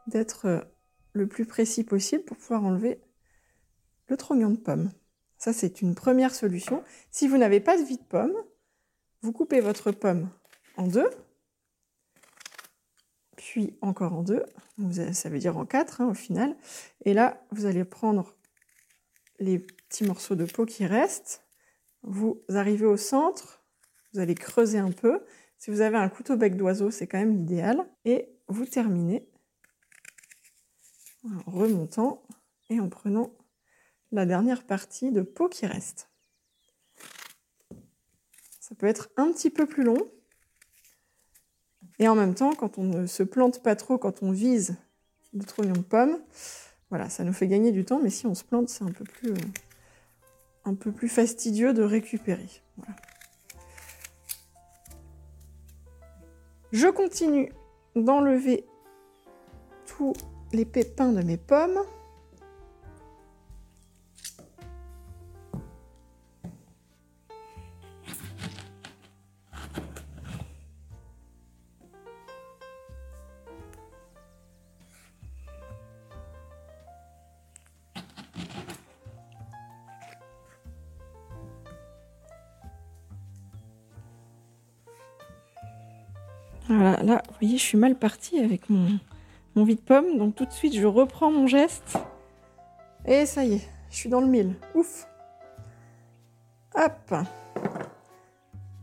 [0.08, 0.62] d'être euh,
[1.12, 3.02] le plus précis possible pour pouvoir enlever
[4.08, 4.90] le trognon de pomme.
[5.38, 6.82] Ça, c'est une première solution.
[7.12, 8.36] Si vous n'avez pas de vide-pomme,
[9.22, 10.30] vous coupez votre pomme
[10.78, 11.10] en deux
[13.46, 14.44] puis encore en deux,
[15.14, 16.58] ça veut dire en quatre hein, au final.
[17.06, 18.36] Et là, vous allez prendre
[19.38, 21.46] les petits morceaux de peau qui restent,
[22.02, 23.64] vous arrivez au centre,
[24.14, 25.24] vous allez creuser un peu.
[25.60, 27.88] Si vous avez un couteau bec d'oiseau, c'est quand même l'idéal.
[28.04, 29.30] Et vous terminez
[31.24, 32.24] en remontant
[32.72, 33.32] et en prenant
[34.12, 36.10] la dernière partie de peau qui reste.
[38.60, 40.00] Ça peut être un petit peu plus long,
[42.00, 44.76] et en même temps, quand on ne se plante pas trop, quand on vise
[45.34, 46.20] le trognon de pomme,
[46.90, 49.04] voilà, ça nous fait gagner du temps, mais si on se plante, c'est un peu
[49.04, 49.38] plus, euh,
[50.66, 52.50] un peu plus fastidieux de récupérer.
[56.72, 57.52] Je continue
[57.96, 58.66] d'enlever
[59.86, 60.14] tous
[60.52, 61.80] les pépins de mes pommes.
[87.06, 89.00] Là, vous voyez, je suis mal partie avec mon,
[89.56, 90.18] mon vide-pomme.
[90.18, 91.98] Donc tout de suite, je reprends mon geste.
[93.06, 94.56] Et ça y est, je suis dans le mille.
[94.74, 95.08] Ouf
[96.76, 97.14] Hop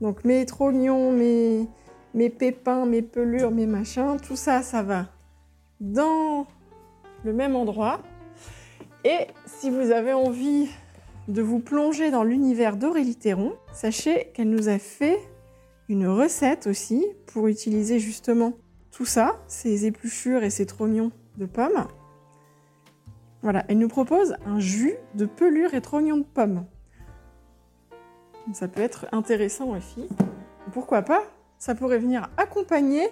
[0.01, 1.69] Donc mes trognons, mes,
[2.15, 5.07] mes pépins, mes pelures, mes machins, tout ça, ça va
[5.81, 6.47] dans
[7.25, 8.01] le même endroit.
[9.05, 10.69] Et si vous avez envie
[11.29, 15.19] de vous plonger dans l'univers d'Aurélie Théron, sachez qu'elle nous a fait
[15.93, 18.55] une recette aussi pour utiliser justement
[18.91, 21.87] tout ça, ces épluchures et ces trognons de pommes.
[23.43, 26.65] Voilà, elle nous propose un jus de pelure et trognons de pommes.
[28.55, 30.09] Ça peut être intéressant aussi.
[30.73, 31.25] Pourquoi pas
[31.59, 33.11] Ça pourrait venir accompagner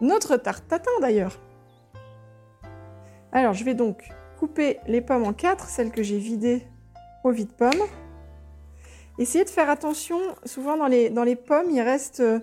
[0.00, 1.38] notre tarte tatin d'ailleurs.
[3.30, 6.66] Alors, je vais donc couper les pommes en quatre, celles que j'ai vidées
[7.24, 7.82] au vide-pomme.
[9.18, 12.38] Essayez de faire attention, souvent dans les, pommes, il reste euh,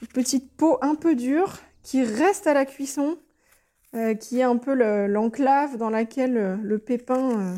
[0.00, 3.18] une petite peau un peu dure qui reste à la cuisson,
[3.94, 4.72] euh, qui est un peu
[5.06, 7.56] l'enclave dans laquelle euh, le pépin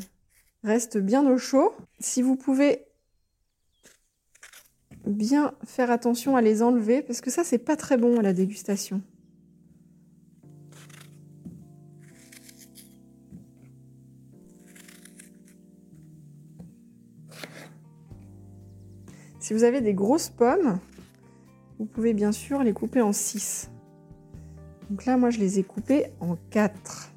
[0.64, 1.72] reste bien au chaud.
[2.00, 2.84] Si vous pouvez
[5.06, 8.32] bien faire attention à les enlever, parce que ça, c'est pas très bon à la
[8.32, 9.02] dégustation.
[19.48, 20.78] Si vous avez des grosses pommes,
[21.78, 23.70] vous pouvez bien sûr les couper en 6.
[24.90, 27.10] Donc là, moi, je les ai coupées en 4.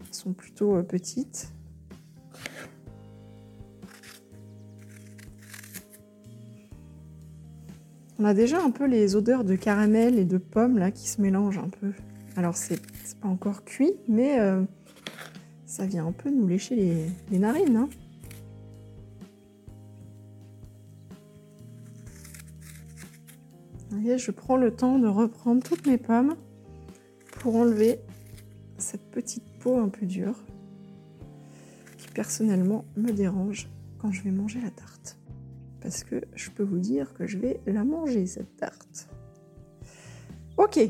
[0.00, 1.52] Elles sont plutôt euh, petites.
[8.18, 11.20] On a déjà un peu les odeurs de caramel et de pommes là qui se
[11.20, 11.92] mélangent un peu.
[12.36, 12.80] Alors c'est
[13.20, 14.62] pas encore cuit, mais euh,
[15.66, 16.74] ça vient un peu nous lécher
[17.30, 17.76] les, narines.
[17.76, 17.90] Hein.
[24.04, 26.36] Je prends le temps de reprendre toutes mes pommes
[27.40, 28.00] pour enlever
[28.78, 30.36] cette petite peau un peu dure
[31.96, 35.18] qui personnellement me dérange quand je vais manger la tarte.
[35.80, 39.08] Parce que je peux vous dire que je vais la manger cette tarte.
[40.56, 40.80] Ok.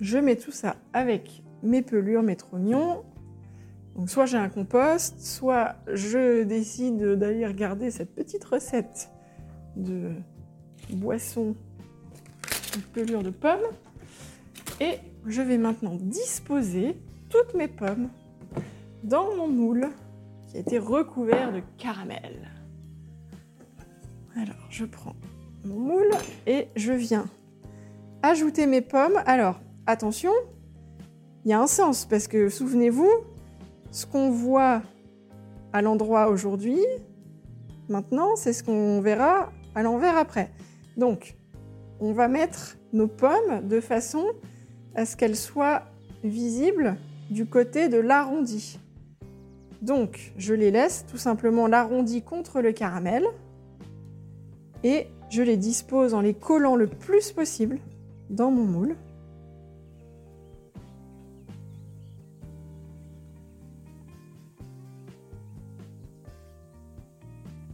[0.00, 3.02] Je mets tout ça avec mes pelures, mes trognons,
[3.98, 9.10] donc soit j'ai un compost, soit je décide d'aller regarder cette petite recette
[9.74, 10.12] de
[10.90, 11.56] boisson
[12.76, 13.66] de pelure de pommes.
[14.80, 16.96] Et je vais maintenant disposer
[17.28, 18.08] toutes mes pommes
[19.02, 19.88] dans mon moule
[20.46, 22.48] qui a été recouvert de caramel.
[24.36, 25.16] Alors, je prends
[25.64, 26.10] mon moule
[26.46, 27.26] et je viens
[28.22, 29.20] ajouter mes pommes.
[29.26, 30.32] Alors, attention,
[31.44, 33.10] il y a un sens parce que souvenez-vous,
[33.90, 34.82] ce qu'on voit
[35.72, 36.80] à l'endroit aujourd'hui,
[37.88, 40.50] maintenant, c'est ce qu'on verra à l'envers après.
[40.96, 41.36] Donc,
[42.00, 44.24] on va mettre nos pommes de façon
[44.94, 45.82] à ce qu'elles soient
[46.24, 46.96] visibles
[47.30, 48.78] du côté de l'arrondi.
[49.82, 53.26] Donc, je les laisse tout simplement l'arrondi contre le caramel
[54.82, 57.78] et je les dispose en les collant le plus possible
[58.30, 58.96] dans mon moule.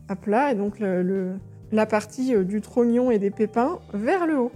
[0.08, 4.52] À plat et donc la partie euh, du trognon et des pépins vers le haut.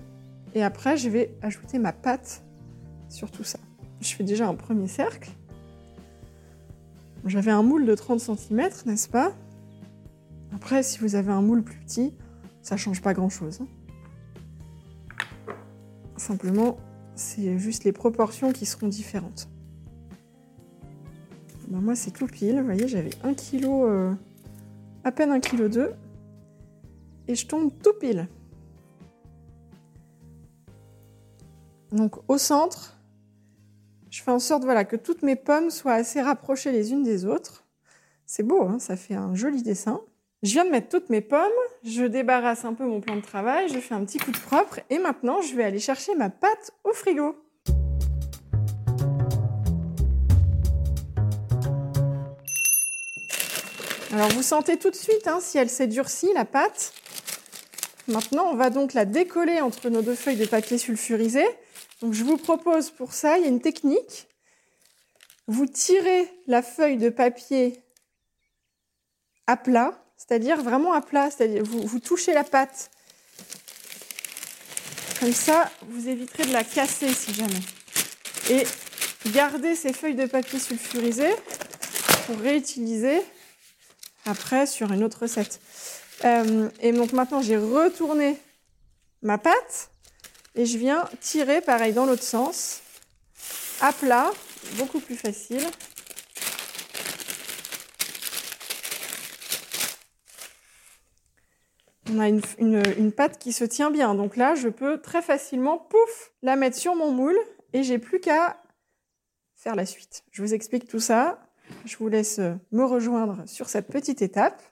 [0.55, 2.43] Et après, je vais ajouter ma pâte
[3.09, 3.59] sur tout ça.
[4.01, 5.31] Je fais déjà un premier cercle.
[7.25, 9.33] J'avais un moule de 30 cm, n'est-ce pas?
[10.55, 12.15] Après, si vous avez un moule plus petit,
[12.63, 13.61] ça change pas grand-chose.
[13.61, 13.67] Hein.
[16.17, 16.79] Simplement,
[17.15, 19.49] c'est juste les proportions qui seront différentes.
[21.69, 22.59] Ben, moi, c'est tout pile.
[22.59, 24.13] Vous voyez, j'avais un kilo euh,
[25.09, 25.97] à peine 1,2 kg.
[27.27, 28.29] Et je tombe tout pile.
[31.93, 32.99] Donc au centre,
[34.11, 37.25] je fais en sorte voilà, que toutes mes pommes soient assez rapprochées les unes des
[37.25, 37.65] autres.
[38.27, 40.01] C'est beau, hein, ça fait un joli dessin.
[40.43, 41.49] Je viens de mettre toutes mes pommes,
[41.83, 44.81] je débarrasse un peu mon plan de travail, je fais un petit coup de propre
[44.89, 47.35] et maintenant je vais aller chercher ma pâte au frigo.
[54.13, 56.95] Alors vous sentez tout de suite hein, si elle s'est durcie, la pâte.
[58.07, 61.45] Maintenant, on va donc la décoller entre nos deux feuilles de papier sulfurisé.
[62.01, 64.29] Donc je vous propose pour ça, il y a une technique.
[65.47, 67.83] Vous tirez la feuille de papier
[69.47, 72.91] à plat, c'est-à-dire vraiment à plat, c'est-à-dire vous, vous touchez la pâte.
[75.21, 77.61] Comme ça, vous éviterez de la casser si jamais.
[78.49, 78.67] Et
[79.33, 81.29] gardez ces feuilles de papier sulfurisé
[82.27, 83.21] pour réutiliser
[84.29, 85.61] après sur une autre recette.
[86.25, 88.39] Euh, et donc maintenant, j'ai retourné
[89.23, 89.91] ma pâte
[90.55, 92.81] et je viens tirer pareil dans l'autre sens,
[93.81, 94.31] à plat,
[94.77, 95.63] beaucoup plus facile.
[102.11, 104.15] On a une, une, pâte qui se tient bien.
[104.15, 107.39] Donc là, je peux très facilement, pouf, la mettre sur mon moule
[107.75, 108.63] et j'ai plus qu'à
[109.55, 110.25] faire la suite.
[110.31, 111.48] Je vous explique tout ça.
[111.85, 112.41] Je vous laisse
[112.73, 114.63] me rejoindre sur cette petite étape.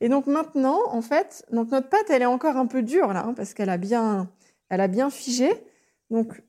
[0.00, 3.24] Et donc maintenant, en fait, donc notre pâte, elle est encore un peu dure là,
[3.24, 4.28] hein, parce qu'elle a bien,
[4.68, 5.48] elle a bien figé.
[6.10, 6.42] Donc,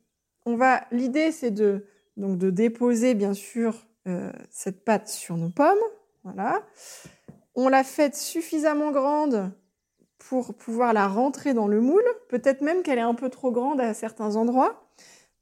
[0.45, 1.85] on va, l'idée, c'est de,
[2.17, 5.77] donc de déposer bien sûr euh, cette pâte sur nos pommes.
[6.23, 6.63] Voilà.
[7.55, 9.51] On l'a faite suffisamment grande
[10.17, 12.03] pour pouvoir la rentrer dans le moule.
[12.29, 14.89] Peut-être même qu'elle est un peu trop grande à certains endroits.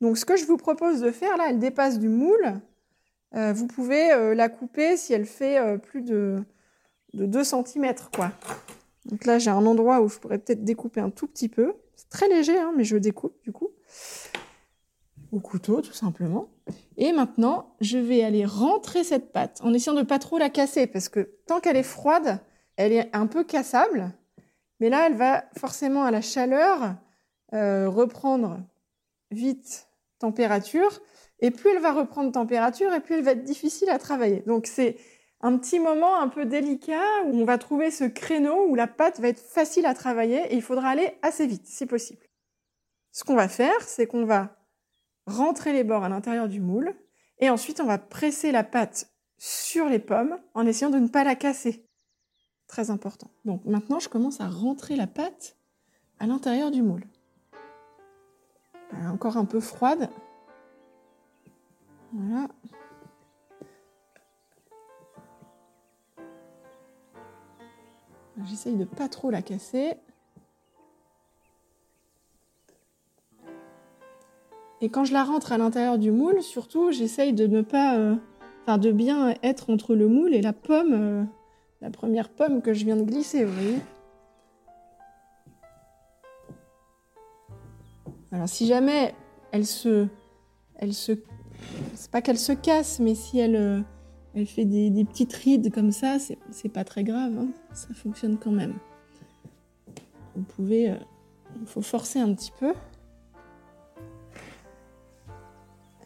[0.01, 2.59] Donc, ce que je vous propose de faire là, elle dépasse du moule.
[3.35, 6.43] Euh, vous pouvez euh, la couper si elle fait plus de
[7.13, 8.31] de 2 cm, quoi.
[9.05, 11.73] Donc là, j'ai un endroit où je pourrais peut-être découper un tout petit peu.
[11.95, 13.69] C'est très léger, hein, mais je découpe du coup.
[15.31, 16.49] Au couteau, tout simplement.
[16.97, 20.87] Et maintenant, je vais aller rentrer cette pâte en essayant de pas trop la casser,
[20.87, 22.39] parce que tant qu'elle est froide,
[22.75, 24.11] elle est un peu cassable.
[24.79, 26.95] Mais là, elle va forcément à la chaleur
[27.53, 28.59] euh, reprendre
[29.31, 29.87] vite
[30.19, 31.01] température.
[31.41, 34.43] Et plus elle va reprendre température, et plus elle va être difficile à travailler.
[34.45, 34.97] Donc c'est
[35.41, 39.19] un petit moment un peu délicat où on va trouver ce créneau où la pâte
[39.19, 42.25] va être facile à travailler et il faudra aller assez vite si possible.
[43.11, 44.55] Ce qu'on va faire, c'est qu'on va
[45.25, 46.93] rentrer les bords à l'intérieur du moule
[47.39, 51.23] et ensuite on va presser la pâte sur les pommes en essayant de ne pas
[51.23, 51.87] la casser.
[52.67, 53.31] Très important.
[53.43, 55.57] Donc maintenant, je commence à rentrer la pâte
[56.19, 57.03] à l'intérieur du moule.
[58.93, 60.09] Elle est encore un peu froide.
[62.13, 62.47] Voilà.
[68.45, 69.93] J'essaye de pas trop la casser.
[74.81, 78.15] Et quand je la rentre à l'intérieur du moule, surtout, j'essaye de ne pas, euh,
[78.63, 81.23] enfin, de bien être entre le moule et la pomme, euh,
[81.81, 83.79] la première pomme que je viens de glisser, vous voyez.
[88.31, 89.13] Alors, si jamais
[89.51, 90.07] elle se,
[90.77, 91.11] elle se,
[91.95, 93.81] c'est pas qu'elle se casse, mais si elle euh,
[94.33, 96.17] elle fait des, petites rides comme ça,
[96.51, 97.47] c'est pas très grave, hein.
[97.73, 98.75] ça fonctionne quand même.
[100.35, 102.73] Vous pouvez, il euh, faut forcer un petit peu.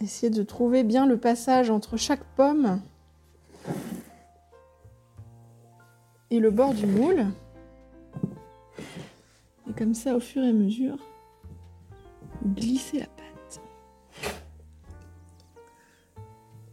[0.02, 2.82] Essayez de trouver bien le passage entre chaque pomme
[6.32, 7.28] et le bord du moule.
[9.70, 10.98] Et comme ça, au fur et à mesure,
[12.44, 13.15] glissez la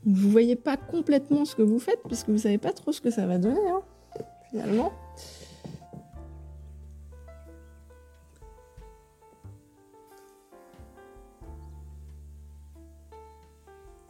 [0.04, 3.10] vous voyez pas complètement ce que vous faites puisque vous savez pas trop ce que
[3.10, 3.82] ça va donner hein,
[4.50, 4.92] finalement.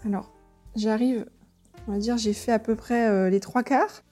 [0.05, 0.33] Alors,
[0.75, 1.27] j'arrive,
[1.87, 4.03] on va dire, j'ai fait à peu près euh, les trois quarts.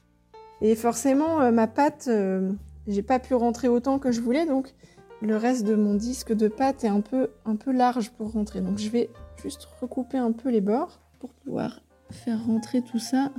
[0.60, 2.52] Et forcément, euh, ma pâte, euh,
[2.86, 4.72] j'ai pas pu rentrer autant que je voulais, donc
[5.20, 8.60] le reste de mon disque de pâte est un peu, un peu large pour rentrer.
[8.60, 9.10] Donc je vais
[9.42, 13.30] juste recouper un peu les bords pour pouvoir faire rentrer tout ça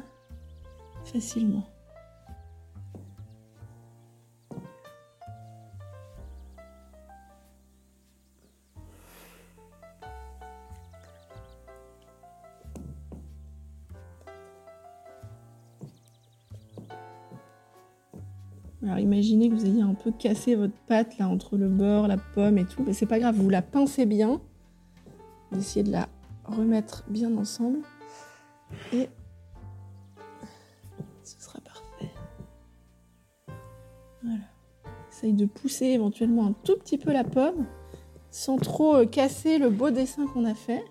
[1.03, 1.65] facilement.
[18.84, 22.17] Alors imaginez que vous ayez un peu cassé votre pâte là entre le beurre, la
[22.17, 24.41] pomme et tout, mais c'est pas grave, vous la pincez bien.
[25.51, 26.07] Vous essayez de la
[26.45, 27.79] remettre bien ensemble.
[28.93, 29.09] Et
[31.23, 32.11] ce sera parfait.
[34.23, 34.43] Voilà.
[35.11, 37.65] Essaye de pousser éventuellement un tout petit peu la pomme
[38.31, 40.83] sans trop euh, casser le beau dessin qu'on a fait.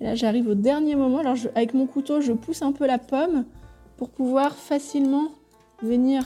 [0.00, 1.18] Et là, j'arrive au dernier moment.
[1.18, 3.44] Alors, avec mon couteau, je pousse un peu la pomme
[3.96, 5.28] pour pouvoir facilement
[5.82, 6.24] venir,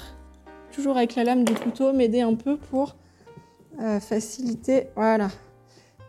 [0.73, 2.97] toujours avec la lame du couteau, m'aider un peu pour
[3.81, 5.29] euh, faciliter, voilà,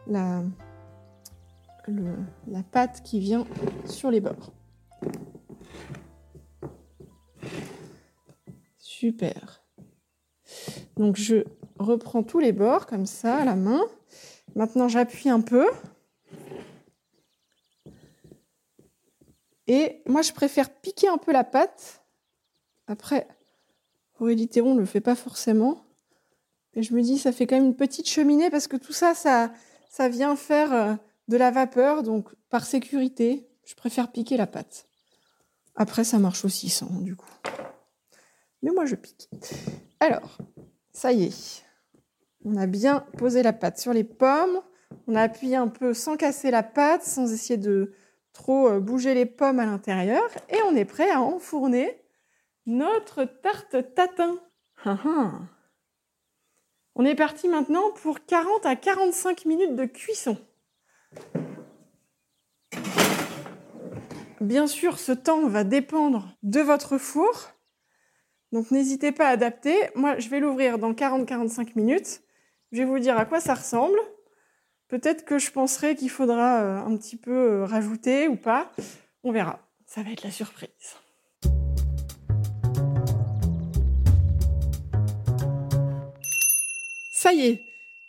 [0.07, 0.43] la,
[1.87, 3.45] la pâte qui vient
[3.85, 4.53] sur les bords.
[8.77, 9.63] Super.
[10.95, 11.43] Donc je
[11.77, 13.81] reprends tous les bords comme ça à la main.
[14.55, 15.65] Maintenant j'appuie un peu.
[19.67, 22.03] Et moi je préfère piquer un peu la pâte.
[22.87, 23.27] Après,
[24.19, 25.85] Aurélie on ne le fait pas forcément.
[26.75, 29.13] Et je me dis ça fait quand même une petite cheminée parce que tout ça,
[29.13, 29.51] ça,
[29.89, 30.95] ça vient faire euh,
[31.27, 34.87] de la vapeur, donc par sécurité, je préfère piquer la pâte.
[35.75, 37.31] Après, ça marche aussi sans, du coup.
[38.61, 39.29] Mais moi, je pique.
[39.99, 40.37] Alors,
[40.91, 41.63] ça y est.
[42.45, 44.61] On a bien posé la pâte sur les pommes.
[45.07, 47.93] On a appuyé un peu sans casser la pâte, sans essayer de
[48.33, 50.29] trop euh, bouger les pommes à l'intérieur.
[50.49, 52.01] Et on est prêt à enfourner
[52.65, 54.37] notre tarte tatin.
[56.95, 60.37] On est parti maintenant pour 40 à 45 minutes de cuisson.
[64.43, 67.51] Bien sûr, ce temps va dépendre de votre four.
[68.51, 69.75] Donc n'hésitez pas à adapter.
[69.95, 72.21] Moi, je vais l'ouvrir dans 40-45 minutes.
[72.73, 73.97] Je vais vous dire à quoi ça ressemble.
[74.89, 78.71] Peut-être que je penserai qu'il faudra euh, un petit peu euh, rajouter ou pas.
[79.23, 79.59] On verra.
[79.85, 80.69] Ça va être la surprise.
[87.11, 87.61] Ça y est,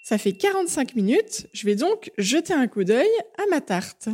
[0.04, 1.48] ça fait 45 minutes.
[1.54, 4.10] Je vais donc jeter un coup d'œil à ma tarte.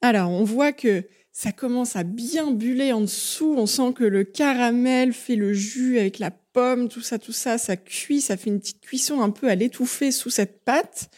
[0.00, 1.02] Alors, on voit que
[1.32, 3.54] ça commence à bien buller en dessous.
[3.58, 7.58] On sent que le caramel fait le jus avec la pomme, tout ça, tout ça,
[7.58, 11.10] ça cuit, ça fait une petite cuisson un peu à l'étouffer sous cette pâte.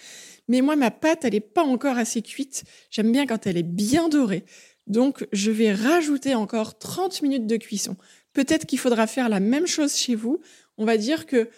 [0.48, 2.64] Mais moi, ma pâte, elle n'est pas encore assez cuite.
[2.90, 4.44] J'aime bien quand elle est bien dorée.
[4.86, 7.94] Donc, je vais rajouter encore 30 minutes de cuisson.
[8.32, 10.40] Peut-être qu'il faudra faire la même chose chez vous.
[10.78, 11.50] On va dire que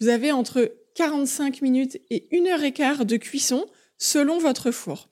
[0.00, 3.66] vous avez entre 45 minutes et 1 heure et quart de cuisson
[3.98, 5.10] selon votre four.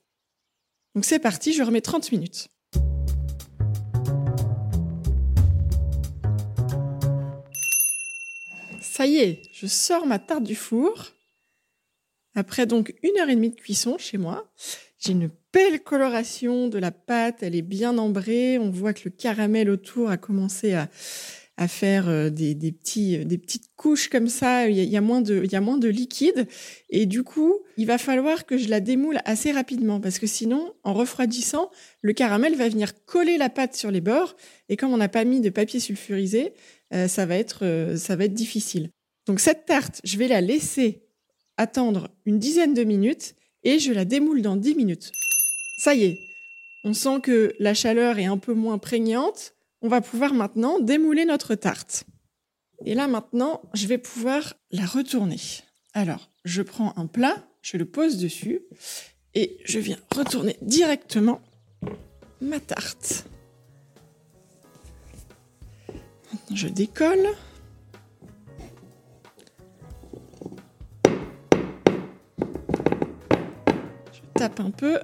[0.95, 2.47] Donc c'est parti, je remets 30 minutes.
[8.81, 11.11] Ça y est, je sors ma tarte du four.
[12.35, 14.51] Après donc une heure et demie de cuisson chez moi,
[14.99, 19.11] j'ai une belle coloration de la pâte, elle est bien ambrée, on voit que le
[19.11, 20.89] caramel autour a commencé à,
[21.57, 24.67] à faire euh, des, petits, euh, des petites couches comme ça.
[24.67, 26.47] Il y, a, moins de, il y a moins de liquide.
[26.89, 30.73] Et du coup, il va falloir que je la démoule assez rapidement parce que sinon,
[30.83, 31.69] en refroidissant,
[32.01, 34.35] le caramel va venir coller la pâte sur les bords.
[34.69, 36.53] Et comme on n'a pas mis de papier sulfurisé,
[36.93, 38.89] euh, ça, va être, ça va être difficile.
[39.27, 41.03] Donc cette tarte, je vais la laisser
[41.57, 45.11] attendre une dizaine de minutes et je la démoule dans 10 minutes.
[45.77, 46.17] Ça y est,
[46.83, 51.25] on sent que la chaleur est un peu moins prégnante on va pouvoir maintenant démouler
[51.25, 52.05] notre tarte.
[52.85, 55.39] Et là maintenant, je vais pouvoir la retourner.
[55.93, 58.61] Alors, je prends un plat, je le pose dessus
[59.35, 61.41] et je viens retourner directement
[62.41, 63.25] ma tarte.
[66.31, 67.27] Maintenant, je décolle.
[74.13, 74.99] Je tape un peu.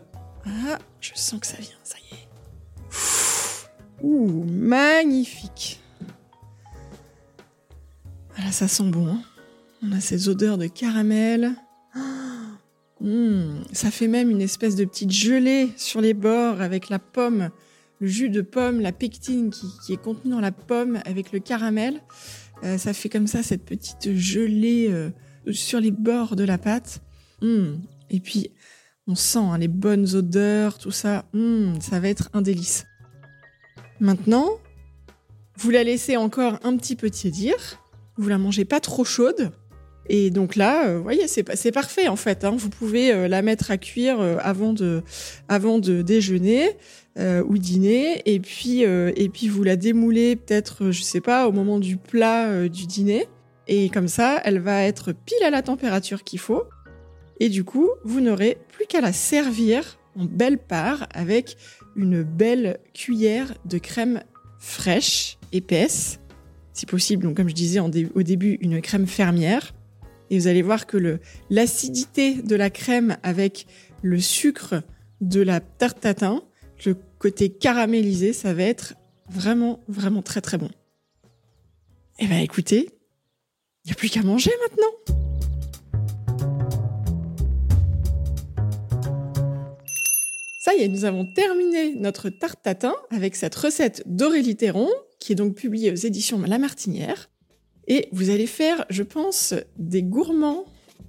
[0.45, 2.18] Ah, je sens que ça vient, ça y est.
[4.02, 5.82] Ouh, magnifique.
[8.36, 9.08] Voilà, ça sent bon.
[9.08, 9.22] Hein.
[9.84, 11.52] On a ces odeurs de caramel.
[13.02, 17.50] Mmh, ça fait même une espèce de petite gelée sur les bords avec la pomme,
[18.02, 22.02] le jus de pomme, la pectine qui, est contenue dans la pomme avec le caramel.
[22.66, 25.12] Euh, ça fait comme ça cette petite gelée euh,
[25.50, 27.02] sur les bords de la pâte.
[27.41, 27.76] Mmh.
[28.10, 28.52] Et puis,
[29.08, 31.24] on sent hein, les bonnes odeurs, tout ça.
[31.32, 32.86] Mmh, ça va être un délice.
[34.00, 34.60] Maintenant,
[35.58, 37.56] vous la laissez encore un petit peu tiédir.
[38.18, 39.52] Vous la mangez pas trop chaude.
[40.10, 42.43] Et donc là, euh, vous voyez, c'est parfait en fait.
[42.43, 42.56] Hein.
[42.58, 45.04] Vous pouvez euh, la mettre à cuire euh, avant de,
[45.47, 46.72] avant de déjeuner
[47.50, 51.78] ou dîner, et puis et puis vous la démoulez peut-être, je sais pas, au moment
[51.78, 53.28] du plat du dîner.
[53.68, 56.64] Et comme ça, elle va être pile à la température qu'il faut.
[57.41, 61.58] Et du coup, vous n'aurez plus qu'à la servir en belle part avec
[62.00, 64.24] une belle cuillère de crème
[64.58, 66.20] fraîche, épaisse,
[66.74, 69.74] si possible, donc comme je disais au début, une crème fermière.
[70.30, 71.20] Et vous allez voir que
[71.50, 73.68] l'acidité de la crème avec
[74.02, 74.82] le sucre
[75.20, 76.41] de la tarte tatin,
[76.86, 78.93] le côté caramélisé, ça va être
[79.30, 80.70] vraiment, vraiment très très bon.
[82.20, 82.89] Eh bien écoutez,
[83.84, 85.16] il n'y a plus qu'à manger maintenant.
[90.70, 94.88] Ça y est, nous avons terminé notre tarte tatin avec cette recette d'Aurélie Théron,
[95.20, 97.32] qui est donc publiée aux éditions La Martinière.
[97.88, 100.65] Et vous allez faire, je pense, des gourmands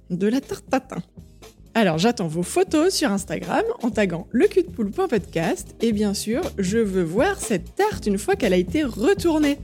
[0.09, 1.03] de la tarte tatin.
[1.75, 4.47] Alors j'attends vos photos sur Instagram en taguant le
[4.89, 9.59] podcast et bien sûr, je veux voir cette tarte une fois qu'elle a été retournée.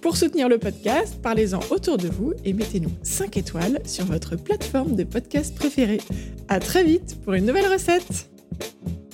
[0.00, 4.96] Pour soutenir le podcast, parlez-en autour de vous et mettez-nous 5 étoiles sur votre plateforme
[4.96, 6.00] de podcast préférée.
[6.48, 8.30] À très vite pour une nouvelle recette.
[8.54, 9.05] Thank you.